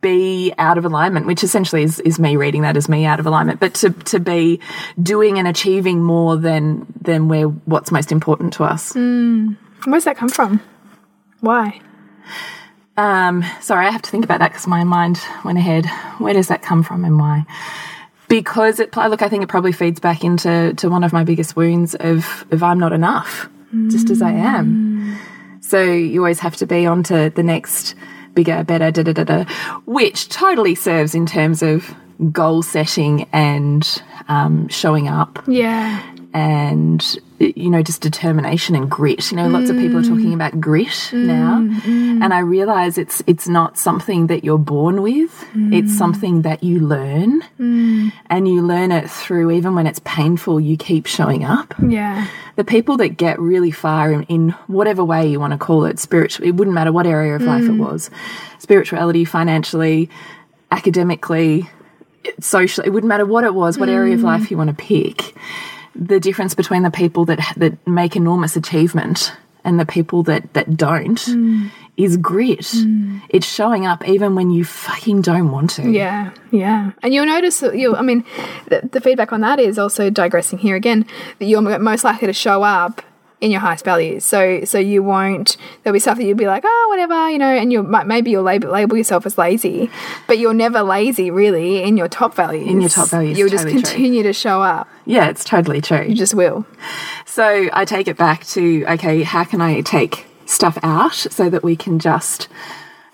[0.00, 3.26] be out of alignment, which essentially is, is me reading that as me out of
[3.26, 4.60] alignment, but to, to be
[5.00, 8.94] doing and achieving more than, than where what's most important to us.
[8.94, 10.60] Where's that come from?
[11.40, 11.80] Why?
[12.96, 15.86] Um, sorry, I have to think about that because my mind went ahead.
[16.18, 17.44] Where does that come from and why?
[18.28, 21.56] Because it, look, I think it probably feeds back into to one of my biggest
[21.56, 23.48] wounds of, of I'm not enough,
[23.88, 25.18] just as I am.
[25.60, 27.94] So you always have to be on to the next
[28.34, 29.44] bigger, better, da da da da,
[29.84, 31.94] which totally serves in terms of
[32.32, 35.42] goal setting and um, showing up.
[35.46, 36.02] Yeah.
[36.32, 39.30] and you know just determination and grit.
[39.30, 40.08] You know lots of people are mm.
[40.08, 41.60] talking about grit mm, now.
[41.60, 42.22] Mm.
[42.22, 45.44] and i realize it's it's not something that you're born with.
[45.54, 47.42] It's something that you learn.
[47.58, 51.74] And you learn it through even when it's painful you keep showing up.
[51.82, 52.28] Yeah.
[52.56, 55.98] the people that get really far in, in whatever way you want to call it
[55.98, 58.10] spiritual it wouldn't matter what area of life it was
[58.58, 60.10] spirituality financially
[60.70, 61.68] academically
[62.40, 65.34] socially it wouldn't matter what it was what area of life you want to pick
[65.94, 69.32] the difference between the people that that make enormous achievement
[69.64, 71.70] and the people that that don't mm.
[71.96, 72.60] is grit.
[72.60, 73.22] Mm.
[73.28, 75.90] It's showing up even when you fucking don't want to.
[75.90, 77.96] Yeah, yeah, and you'll notice that you.
[77.96, 78.24] I mean,
[78.68, 81.06] the, the feedback on that is also digressing here again
[81.38, 83.02] that you're most likely to show up
[83.40, 84.24] in your highest values.
[84.24, 85.56] So, so you won't.
[85.82, 88.30] There'll be stuff that you'll be like, oh, whatever, you know, and you might maybe
[88.30, 89.90] you'll label, label yourself as lazy,
[90.26, 92.68] but you're never lazy really in your top values.
[92.68, 93.90] In your top values, you'll just totally true.
[93.90, 94.88] continue to show up.
[95.06, 96.66] yeah it's totally true You just will.
[97.26, 101.62] So I take it back to okay, how can I take stuff out so that
[101.62, 102.48] we can just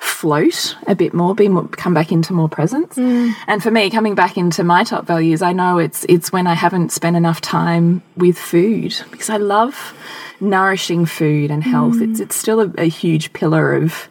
[0.06, 2.94] float a bit more, be more, come back into more presence.
[2.94, 3.34] Mm.
[3.46, 6.54] And for me, coming back into my top values, I know it's it's when I
[6.54, 9.94] haven't spent enough time with food because I love
[10.40, 12.00] nourishing food and health.
[12.00, 12.22] It's mm.
[12.22, 14.08] it's still a, a huge pillar of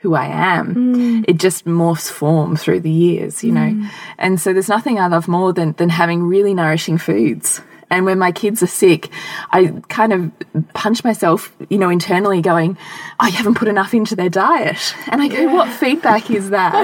[0.00, 0.74] who I am.
[0.74, 1.24] Mm.
[1.28, 3.88] It just morphs form through the years, you know.
[4.18, 7.60] And so there's nothing I love more than than having really nourishing foods.
[7.94, 9.08] And when my kids are sick,
[9.50, 10.32] I kind of
[10.74, 12.76] punch myself, you know, internally going,
[13.20, 14.94] I haven't put enough into their diet.
[15.08, 16.74] And I go, what feedback is that?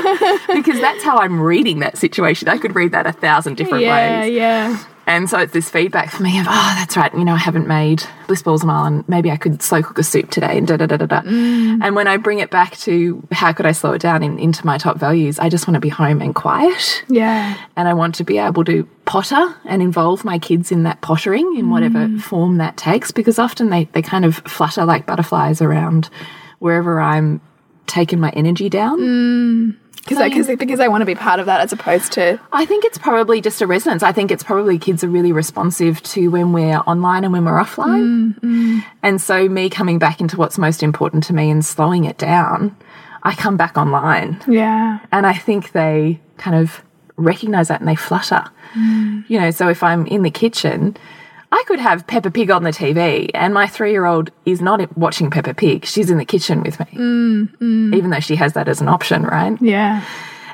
[0.54, 2.48] because that's how I'm reading that situation.
[2.48, 4.32] I could read that a thousand different Yeah, ways.
[4.32, 7.38] yeah, And so it's this feedback for me of, oh, that's right, you know, I
[7.38, 10.76] haven't made bliss balls and maybe I could slow cook a soup today and da
[10.76, 11.22] da da da da.
[11.22, 11.80] Mm.
[11.82, 14.64] And when I bring it back to how could I slow it down in, into
[14.64, 17.05] my top values, I just want to be home and quiet.
[17.09, 21.01] yeah, And I want to be able to potter and involve my kids in that
[21.01, 22.20] pottering in whatever mm.
[22.20, 26.09] form that takes because often they, they kind of flutter like butterflies around
[26.61, 27.40] wherever I'm
[27.86, 29.01] taking my energy down.
[29.01, 29.76] Mm.
[30.03, 32.64] Because I, cause, because I want to be part of that as opposed to I
[32.64, 34.03] think it's probably just a resonance.
[34.03, 37.61] I think it's probably kids are really responsive to when we're online and when we're
[37.61, 38.34] offline.
[38.34, 38.84] Mm, mm.
[39.03, 42.76] And so, me coming back into what's most important to me and slowing it down,
[43.22, 44.42] I come back online.
[44.48, 46.82] yeah, And I think they kind of
[47.16, 48.44] recognize that and they flutter.
[48.74, 49.24] Mm.
[49.28, 50.96] You know, so if I'm in the kitchen,
[51.53, 54.96] I could have Peppa Pig on the TV, and my three year old is not
[54.96, 55.84] watching Peppa Pig.
[55.84, 57.94] She's in the kitchen with me, mm, mm.
[57.94, 59.61] even though she has that as an option, right?
[59.61, 60.05] yeah,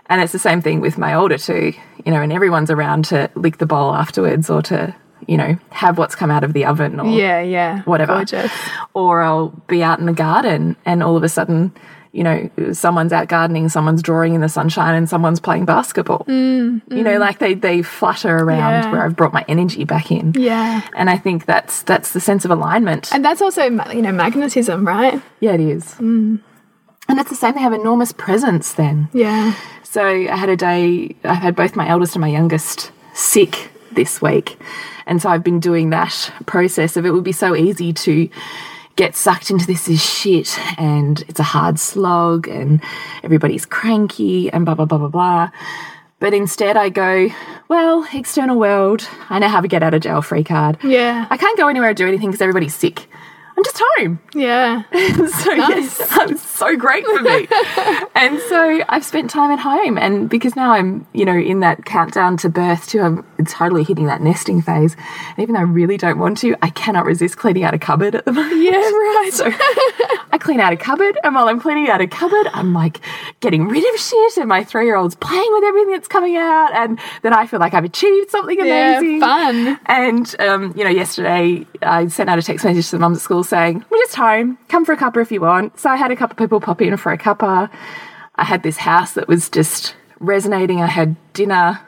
[0.06, 1.74] And it's the same thing with my older two,
[2.04, 4.94] you know, and everyone's around to lick the bowl afterwards or to,
[5.26, 8.14] you know, have what's come out of the oven or yeah, yeah, whatever.
[8.14, 8.52] Gorgeous.
[8.94, 11.72] Or I'll be out in the garden and all of a sudden,
[12.16, 16.24] you know, someone's out gardening, someone's drawing in the sunshine, and someone's playing basketball.
[16.26, 17.20] Mm, you know, mm.
[17.20, 18.90] like they they flutter around Yeah.
[18.92, 20.32] where I've brought my energy back in.
[20.34, 20.80] Yeah.
[20.96, 23.12] And I think that's that's the sense of alignment.
[23.12, 25.20] And that's also, you know, magnetism, right?
[25.40, 25.84] yeah, it is.
[25.96, 26.40] Mm.
[27.08, 27.54] And it's the same.
[27.54, 29.08] They have enormous presence then.
[29.12, 29.54] Yeah.
[29.82, 34.20] So I had a day, I've had both my eldest and my youngest sick this
[34.20, 34.58] week.
[35.06, 38.28] And so I've been doing that process of it would be so easy to
[38.96, 42.82] get sucked into this is shit and it's a hard slog and
[43.22, 45.50] everybody's cranky and blah, blah, blah, blah, blah.
[46.18, 47.28] But instead I go,
[47.68, 50.78] well, external world, I now have a get out of jail free card.
[50.82, 51.26] Yeah.
[51.28, 53.06] I can't go anywhere or do anything because everybody's sick.
[53.56, 54.20] I'm just home.
[54.34, 54.82] Yeah.
[54.92, 57.48] so yes, it's so great for me.
[58.14, 61.86] and so I've spent time at home, and because now I'm, you know, in that
[61.86, 64.94] countdown to birth too, I'm totally hitting that nesting phase.
[65.30, 68.14] And even though I really don't want to, I cannot resist cleaning out a cupboard
[68.14, 68.62] at the moment.
[68.62, 69.30] Yeah, right.
[69.32, 69.46] So
[70.32, 73.00] I clean out a cupboard, and while I'm cleaning out a cupboard, I'm like
[73.40, 76.72] getting rid of shit, and my three year old's playing with everything that's coming out,
[76.74, 79.80] and then I feel like I've achieved something amazing, Yeah, fun.
[79.86, 83.22] And um, you know, yesterday I sent out a text message to the mums at
[83.22, 84.58] school saying, "We're just home.
[84.68, 86.80] Come for a cuppa if you want." So I had a couple of people pop
[86.82, 87.70] in for a cuppa.
[88.36, 90.82] I had this house that was just resonating.
[90.82, 91.80] I had dinner,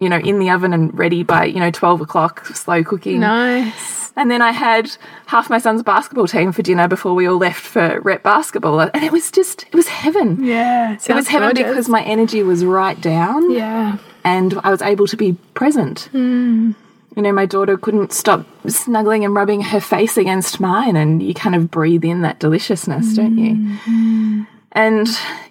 [0.00, 3.20] you know, in the oven and ready by you know twelve o'clock, slow cooking.
[3.20, 4.12] Nice.
[4.16, 4.96] And then I had
[5.26, 9.02] half my son's basketball team for dinner before we all left for rep basketball, and
[9.02, 10.44] it was just it was heaven.
[10.44, 10.92] Yeah.
[10.94, 13.96] It was heaven because my energy was right down Yeah.
[14.22, 16.08] and I was able to be present.
[16.12, 16.72] Hmm.
[17.16, 21.32] You know, my daughter couldn't stop snuggling and rubbing her face against mine, and you
[21.34, 24.46] kind of breathe in that deliciousness, don't you?
[24.72, 25.06] And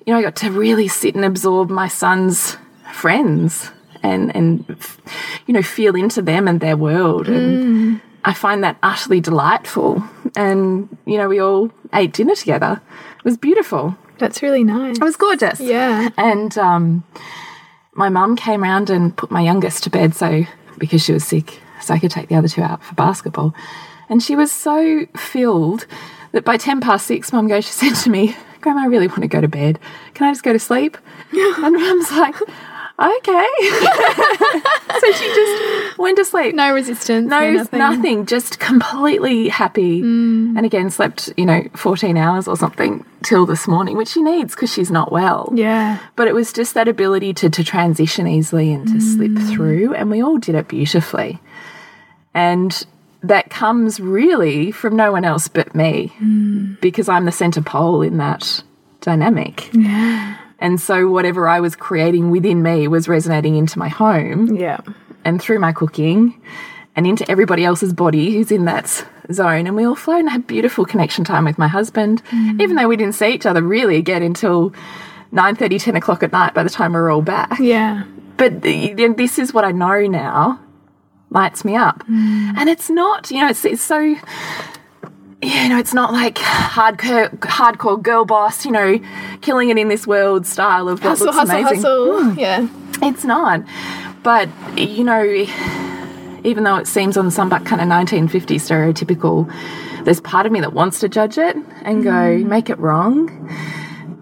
[0.06, 2.58] you know, I got to really sit and absorb my son's
[2.92, 3.72] friends
[4.04, 4.66] and and
[5.48, 10.04] you know feel into them and their world, and I find that utterly delightful.
[10.36, 12.82] And you know, we all ate dinner together.
[13.18, 13.96] It was beautiful.
[14.20, 14.98] That's really nice.
[14.98, 15.60] It was gorgeous.
[15.60, 16.10] Yeah.
[16.18, 17.04] And um,
[17.94, 20.16] my mum came round and put my youngest to bed.
[20.16, 20.46] So
[20.78, 23.54] because she was sick, so I could take the other two out for basketball.
[24.10, 25.86] And she was so filled
[26.32, 29.22] that by 10 past six, mum goes, she said to me, Grandma, I really want
[29.22, 29.80] to go to bed.
[30.14, 30.98] Can I just go to sleep?
[31.32, 32.36] and mum's like,
[33.00, 33.48] okay.
[35.00, 36.56] so she just went to sleep.
[36.56, 37.30] No resistance.
[37.30, 37.80] No, nothing.
[37.80, 38.26] nothing.
[38.26, 40.02] Just completely happy.
[40.02, 40.58] Mm.
[40.58, 44.54] And again, slept, you know, 14 hours or something till this morning, which she needs
[44.56, 45.52] because she's not well.
[45.54, 46.00] Yeah.
[46.16, 49.54] But it was just that ability to, to transition easily and to slip mm.
[49.54, 49.94] through.
[49.96, 51.40] And we all did it beautifully.
[52.34, 52.86] And
[53.24, 56.80] that comes really from no one else but me mm.
[56.82, 58.64] because I'm the center pole in that
[59.02, 59.74] dynamic.
[59.74, 60.38] Yeah.
[60.64, 64.80] And so whatever I was creating within me was resonating into my home Yeah.
[65.26, 66.42] and through my cooking
[66.96, 69.68] and into everybody else's body who's in that zone.
[69.68, 72.62] And we all flowed and had beautiful connection time with my husband, mm.
[72.62, 74.74] even though we didn't see each other really again until
[75.34, 77.60] 9 10 o'clock at night by the time we were all back.
[77.60, 78.04] Yeah.
[78.38, 80.60] But the, this is what I know now
[81.30, 82.04] lights me up.
[82.08, 82.54] Mm.
[82.58, 84.16] And it's not, you know, it's, it's so,
[85.44, 89.00] you know, it's not like hardcore, hardcore girl boss, you know,
[89.42, 91.78] killing it in this world style of what Hustle, looks hustle, amazing.
[91.78, 92.24] hustle.
[92.24, 92.40] Hmm.
[92.40, 92.68] Yeah.
[93.02, 93.64] It's not.
[94.24, 95.24] But, you know,
[96.44, 99.52] even though it seems on some kind of 1950s stereotypical,
[100.06, 102.46] there's part of me that wants to judge it and go, mm.
[102.46, 103.30] make it wrong.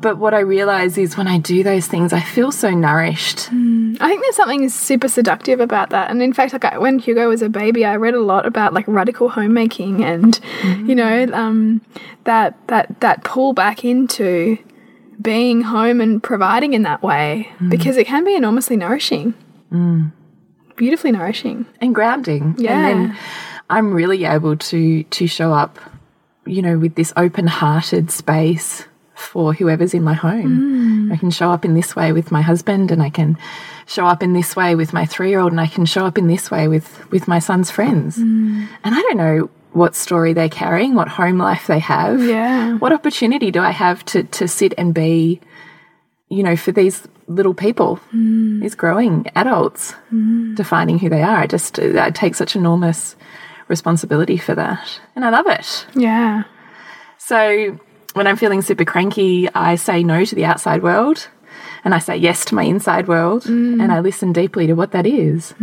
[0.01, 3.45] But what I realize is when I do those things, I feel so nourished.
[3.45, 3.95] Hmm.
[3.99, 6.09] I think there's something super seductive about that.
[6.09, 8.73] And in fact, like I, when Hugo was a baby, I read a lot about
[8.73, 10.89] like radical homemaking and mm-hmm.
[10.89, 11.81] you know um,
[12.23, 14.57] that that that pull back into
[15.21, 17.69] being home and providing in that way mm.
[17.69, 19.35] because it can be enormously nourishing,
[19.71, 20.11] mm.
[20.75, 21.67] beautifully nourishing.
[21.79, 22.55] and grounding.
[22.57, 22.71] Yeah.
[22.71, 23.17] And then
[23.69, 25.77] I'm really able to to show up,
[26.45, 28.85] you know, with this open-hearted space
[29.21, 31.07] for whoever's in my home.
[31.07, 31.11] Hmm.
[31.11, 33.37] I can show up in this way with my husband and I can
[33.85, 36.49] show up in this way with my 3-year-old and I can show up in this
[36.49, 38.17] way with with my son's friends.
[38.17, 38.65] Hmm.
[38.83, 42.21] And I don't know what story they're carrying, what home life they have.
[42.21, 42.77] Yeah.
[42.77, 45.41] What opportunity do I have to to sit and be
[46.31, 48.61] you know, for these little people, hmm.
[48.61, 49.93] these growing adults,
[50.55, 51.39] defining who they are.
[51.39, 53.17] I just, I take such enormous
[53.67, 55.01] responsibility for that.
[55.13, 55.85] And I love it.
[55.93, 56.43] Yeah.
[57.17, 57.77] So
[58.13, 61.27] when I'm feeling super cranky, I say no to the outside world
[61.83, 63.45] and I say yes to my inside world
[63.81, 65.53] and I listen deeply to what that is.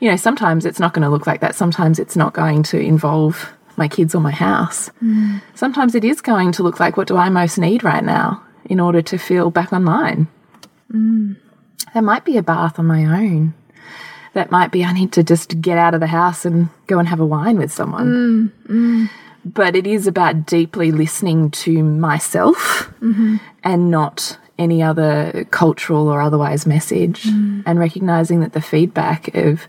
[0.00, 1.54] You know, sometimes it's not going to look like that.
[1.54, 4.90] Sometimes it's not going to involve my kids or my house.
[5.54, 8.80] Sometimes it is going to look like what do I most need right now in
[8.80, 10.28] order to feel back online.
[11.94, 13.54] That might be a bath on my own.
[14.34, 17.06] That might be I need to just get out of the house and go and
[17.08, 18.50] have a wine with someone
[19.44, 23.36] but it is about deeply listening to myself mm-hmm.
[23.64, 27.62] and not any other cultural or otherwise message mm.
[27.66, 29.66] and recognizing that the feedback of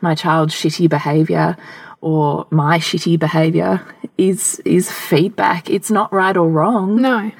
[0.00, 1.56] my child's shitty behavior
[2.00, 3.80] or my shitty behavior
[4.18, 5.70] is is feedback.
[5.70, 7.00] It's not right or wrong.
[7.00, 7.30] No.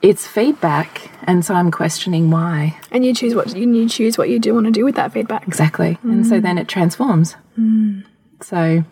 [0.00, 2.78] it's feedback and so i'm questioning why.
[2.90, 5.12] And you choose what you, you choose what you do want to do with that
[5.12, 5.46] feedback.
[5.46, 5.98] exactly.
[6.02, 6.42] And so mm.
[6.42, 7.36] then it transforms.
[7.58, 8.04] Mm.
[8.40, 8.84] So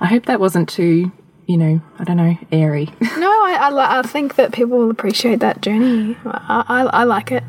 [0.00, 1.12] i hope that wasn't too
[1.46, 2.88] you know i don't know airy
[3.18, 6.16] No, I, I, li- I think that people will appreciate that journey.
[6.24, 7.44] I, I, I like it.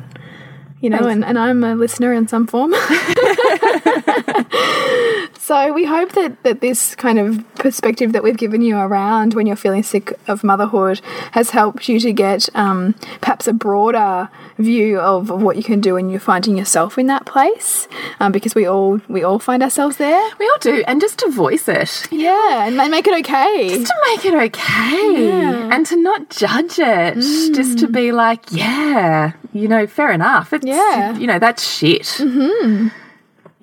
[0.81, 2.73] You know, and, and I'm a listener in some form.
[5.45, 9.45] so we hope that, that this kind of perspective that we've given you around when
[9.45, 11.01] you're feeling sick of motherhood
[11.33, 15.81] has helped you to get um, perhaps a broader view of, of what you can
[15.81, 17.89] do when you're finding yourself in that place.
[18.21, 20.29] Um, because we all we all find ourselves there.
[20.39, 23.69] We all do, and just to voice it, Yeah, and make it okay.
[23.69, 25.31] just to make it okay,
[25.73, 30.53] and to not judge it, just to be like, yeah, you know, fair enough.
[30.53, 31.17] It's, Yeah.
[31.17, 32.03] you know, that's shit.
[32.03, 32.87] Mm-hmm.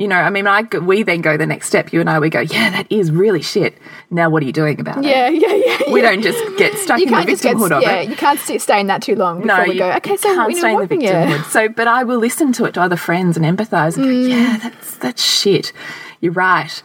[0.00, 1.92] You know, I mean, I we then go the next step.
[1.92, 3.76] You and I, we go, yeah, that is really shit.
[4.08, 5.04] Now, what are you doing about it?
[5.04, 5.92] yeah, yeah, yeah.
[5.92, 8.08] We don't just get stuck you in the just get victimhood of yeah, it.
[8.08, 9.92] you can't st stay in that too long before we you go.
[9.96, 11.02] Okay, so can't you stay in the what?
[11.02, 11.26] Yeah.
[11.26, 11.50] victimhood.
[11.50, 14.28] So, but I will listen to it to other friends and empathise and Mm.
[14.30, 15.74] yeah, that's that's shit.
[16.22, 16.82] You're right.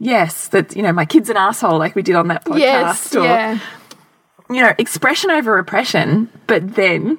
[0.00, 2.58] Yes, that you know, my kid's an asshole, like we did on that podcast.
[2.58, 3.60] Yes, or yeah,
[4.50, 6.28] you know, expression over oppression.
[6.48, 7.18] But then,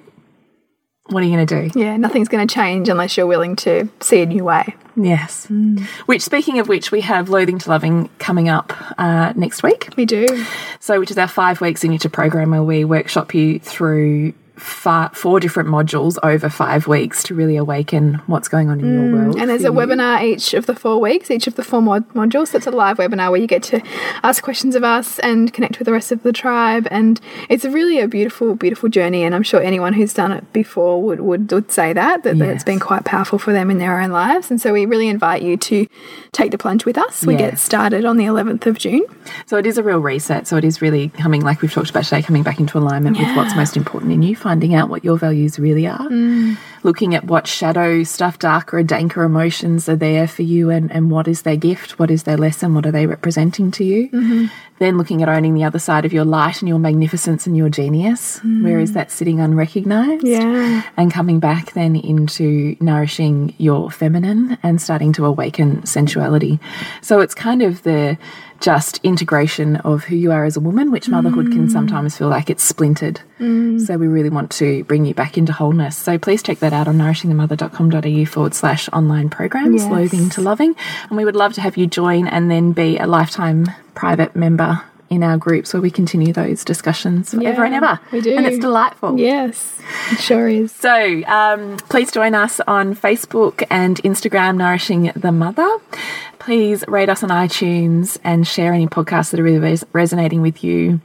[1.10, 1.80] what are you going to do?
[1.80, 1.98] yeah.
[1.98, 4.76] Nothing's going to change unless you're willing to see a new way.
[4.96, 5.48] Yes.
[5.48, 5.82] Mm.
[6.08, 9.94] Which, speaking of which, we have Loathing to Loving coming up uh, next week.
[9.96, 10.26] We do.
[10.80, 15.40] So, which is our five weeks in into program where we workshop you through four
[15.40, 19.36] different modules over five weeks to really awaken what's going on in your world.
[19.36, 19.72] Mm, And there's a you.
[19.72, 22.50] webinar each of the four weeks, each of the four mod modules.
[22.50, 23.82] So it's a live webinar where you get to
[24.24, 26.88] ask questions of us and connect with the rest of the tribe.
[26.92, 29.24] And it's really a beautiful, beautiful journey.
[29.24, 32.50] And I'm sure anyone who's done it before would, would, would say that, that, that
[32.50, 32.64] it's Yes.
[32.64, 34.50] been quite powerful for them in their own lives.
[34.50, 35.86] And so we really invite you to
[36.32, 37.26] take the plunge with us.
[37.26, 39.04] We get started on the 11th of June.
[39.46, 40.48] So it is a real reset.
[40.48, 43.36] So it is really coming, like we've talked about today, coming back into alignment with
[43.36, 46.58] what's most important in you, finding out what your values really are, mm.
[46.84, 51.12] Looking at what shadow stuff, darker or danker emotions are there for you and, and
[51.12, 54.10] what is their gift, what is their lesson, what are they representing to you.
[54.10, 54.46] Mm-hmm.
[54.80, 57.70] Then looking at owning the other side of your light and your magnificence and your
[57.70, 58.40] genius.
[58.42, 58.64] Mm.
[58.64, 60.26] Where is that sitting unrecognized?
[60.26, 60.84] Yeah.
[60.96, 66.60] and coming back then into nourishing your feminine and starting to awaken sensuality.
[67.02, 68.20] So it's kind of the
[68.60, 71.72] just integration of who you are as a woman, which motherhood can mm.
[71.72, 73.22] sometimes feel like it's splintered.
[73.40, 73.80] Mm.
[73.86, 75.96] So we really want to bring you back into wholeness.
[75.96, 79.92] So please check that out on nourishingthemother.com.au forward slash online programs, Yes.
[79.92, 80.76] loathing to loving.
[81.10, 83.66] And we would love to have you join and then be a lifetime
[83.96, 87.98] private member in our groups where we continue those discussions forever and ever.
[88.12, 88.36] we do.
[88.36, 89.18] And it's delightful.
[89.18, 89.80] Yes,
[90.12, 90.74] it sure is.
[90.74, 95.68] So um, please join us on Facebook and Instagram, Nourishing the Mother.
[96.40, 100.62] Please rate us on iTunes and share any podcasts that are really res resonating with
[100.62, 101.00] you,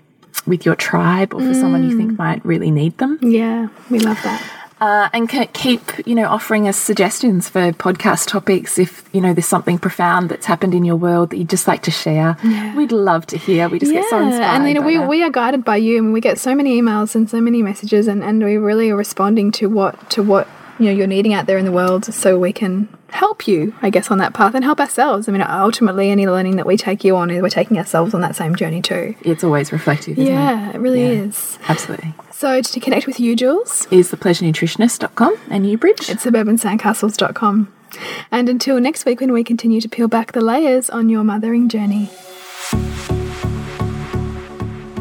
[0.48, 3.20] with your tribe, or for someone you think might really need them.
[3.22, 4.42] Yeah, we love that.
[4.82, 8.80] Uh, and ke- keep, you know, offering us suggestions for podcast topics.
[8.80, 11.82] If you know there's something profound that's happened in your world that you'd just like
[11.84, 12.36] to share,
[12.76, 13.68] we'd love to hear.
[13.68, 14.42] We just get so inspired.
[14.42, 15.08] and you know we, that.
[15.08, 18.08] we are guided by you, and we get so many emails and so many messages,
[18.08, 20.48] and, and we really are responding to what to what
[20.82, 23.90] you know you're needing out there in the world, so we can help you, I
[23.90, 25.28] guess, on that path and help ourselves.
[25.28, 28.34] I mean, ultimately, any learning that we take you on, we're taking ourselves on that
[28.36, 29.14] same journey too.
[29.22, 30.18] it's always reflective.
[30.18, 30.76] Isn't Yeah, it?
[30.76, 31.22] it really Yeah.
[31.24, 31.58] is.
[31.68, 32.14] absolutely.
[32.32, 36.08] So to connect with you, Jules, Is thepleasurenutritionist.com and you, Bridge?
[36.10, 37.72] it's suburbansandcastles.com.
[38.30, 41.68] And until next week, when we continue to peel back the layers on your mothering
[41.68, 42.10] journey.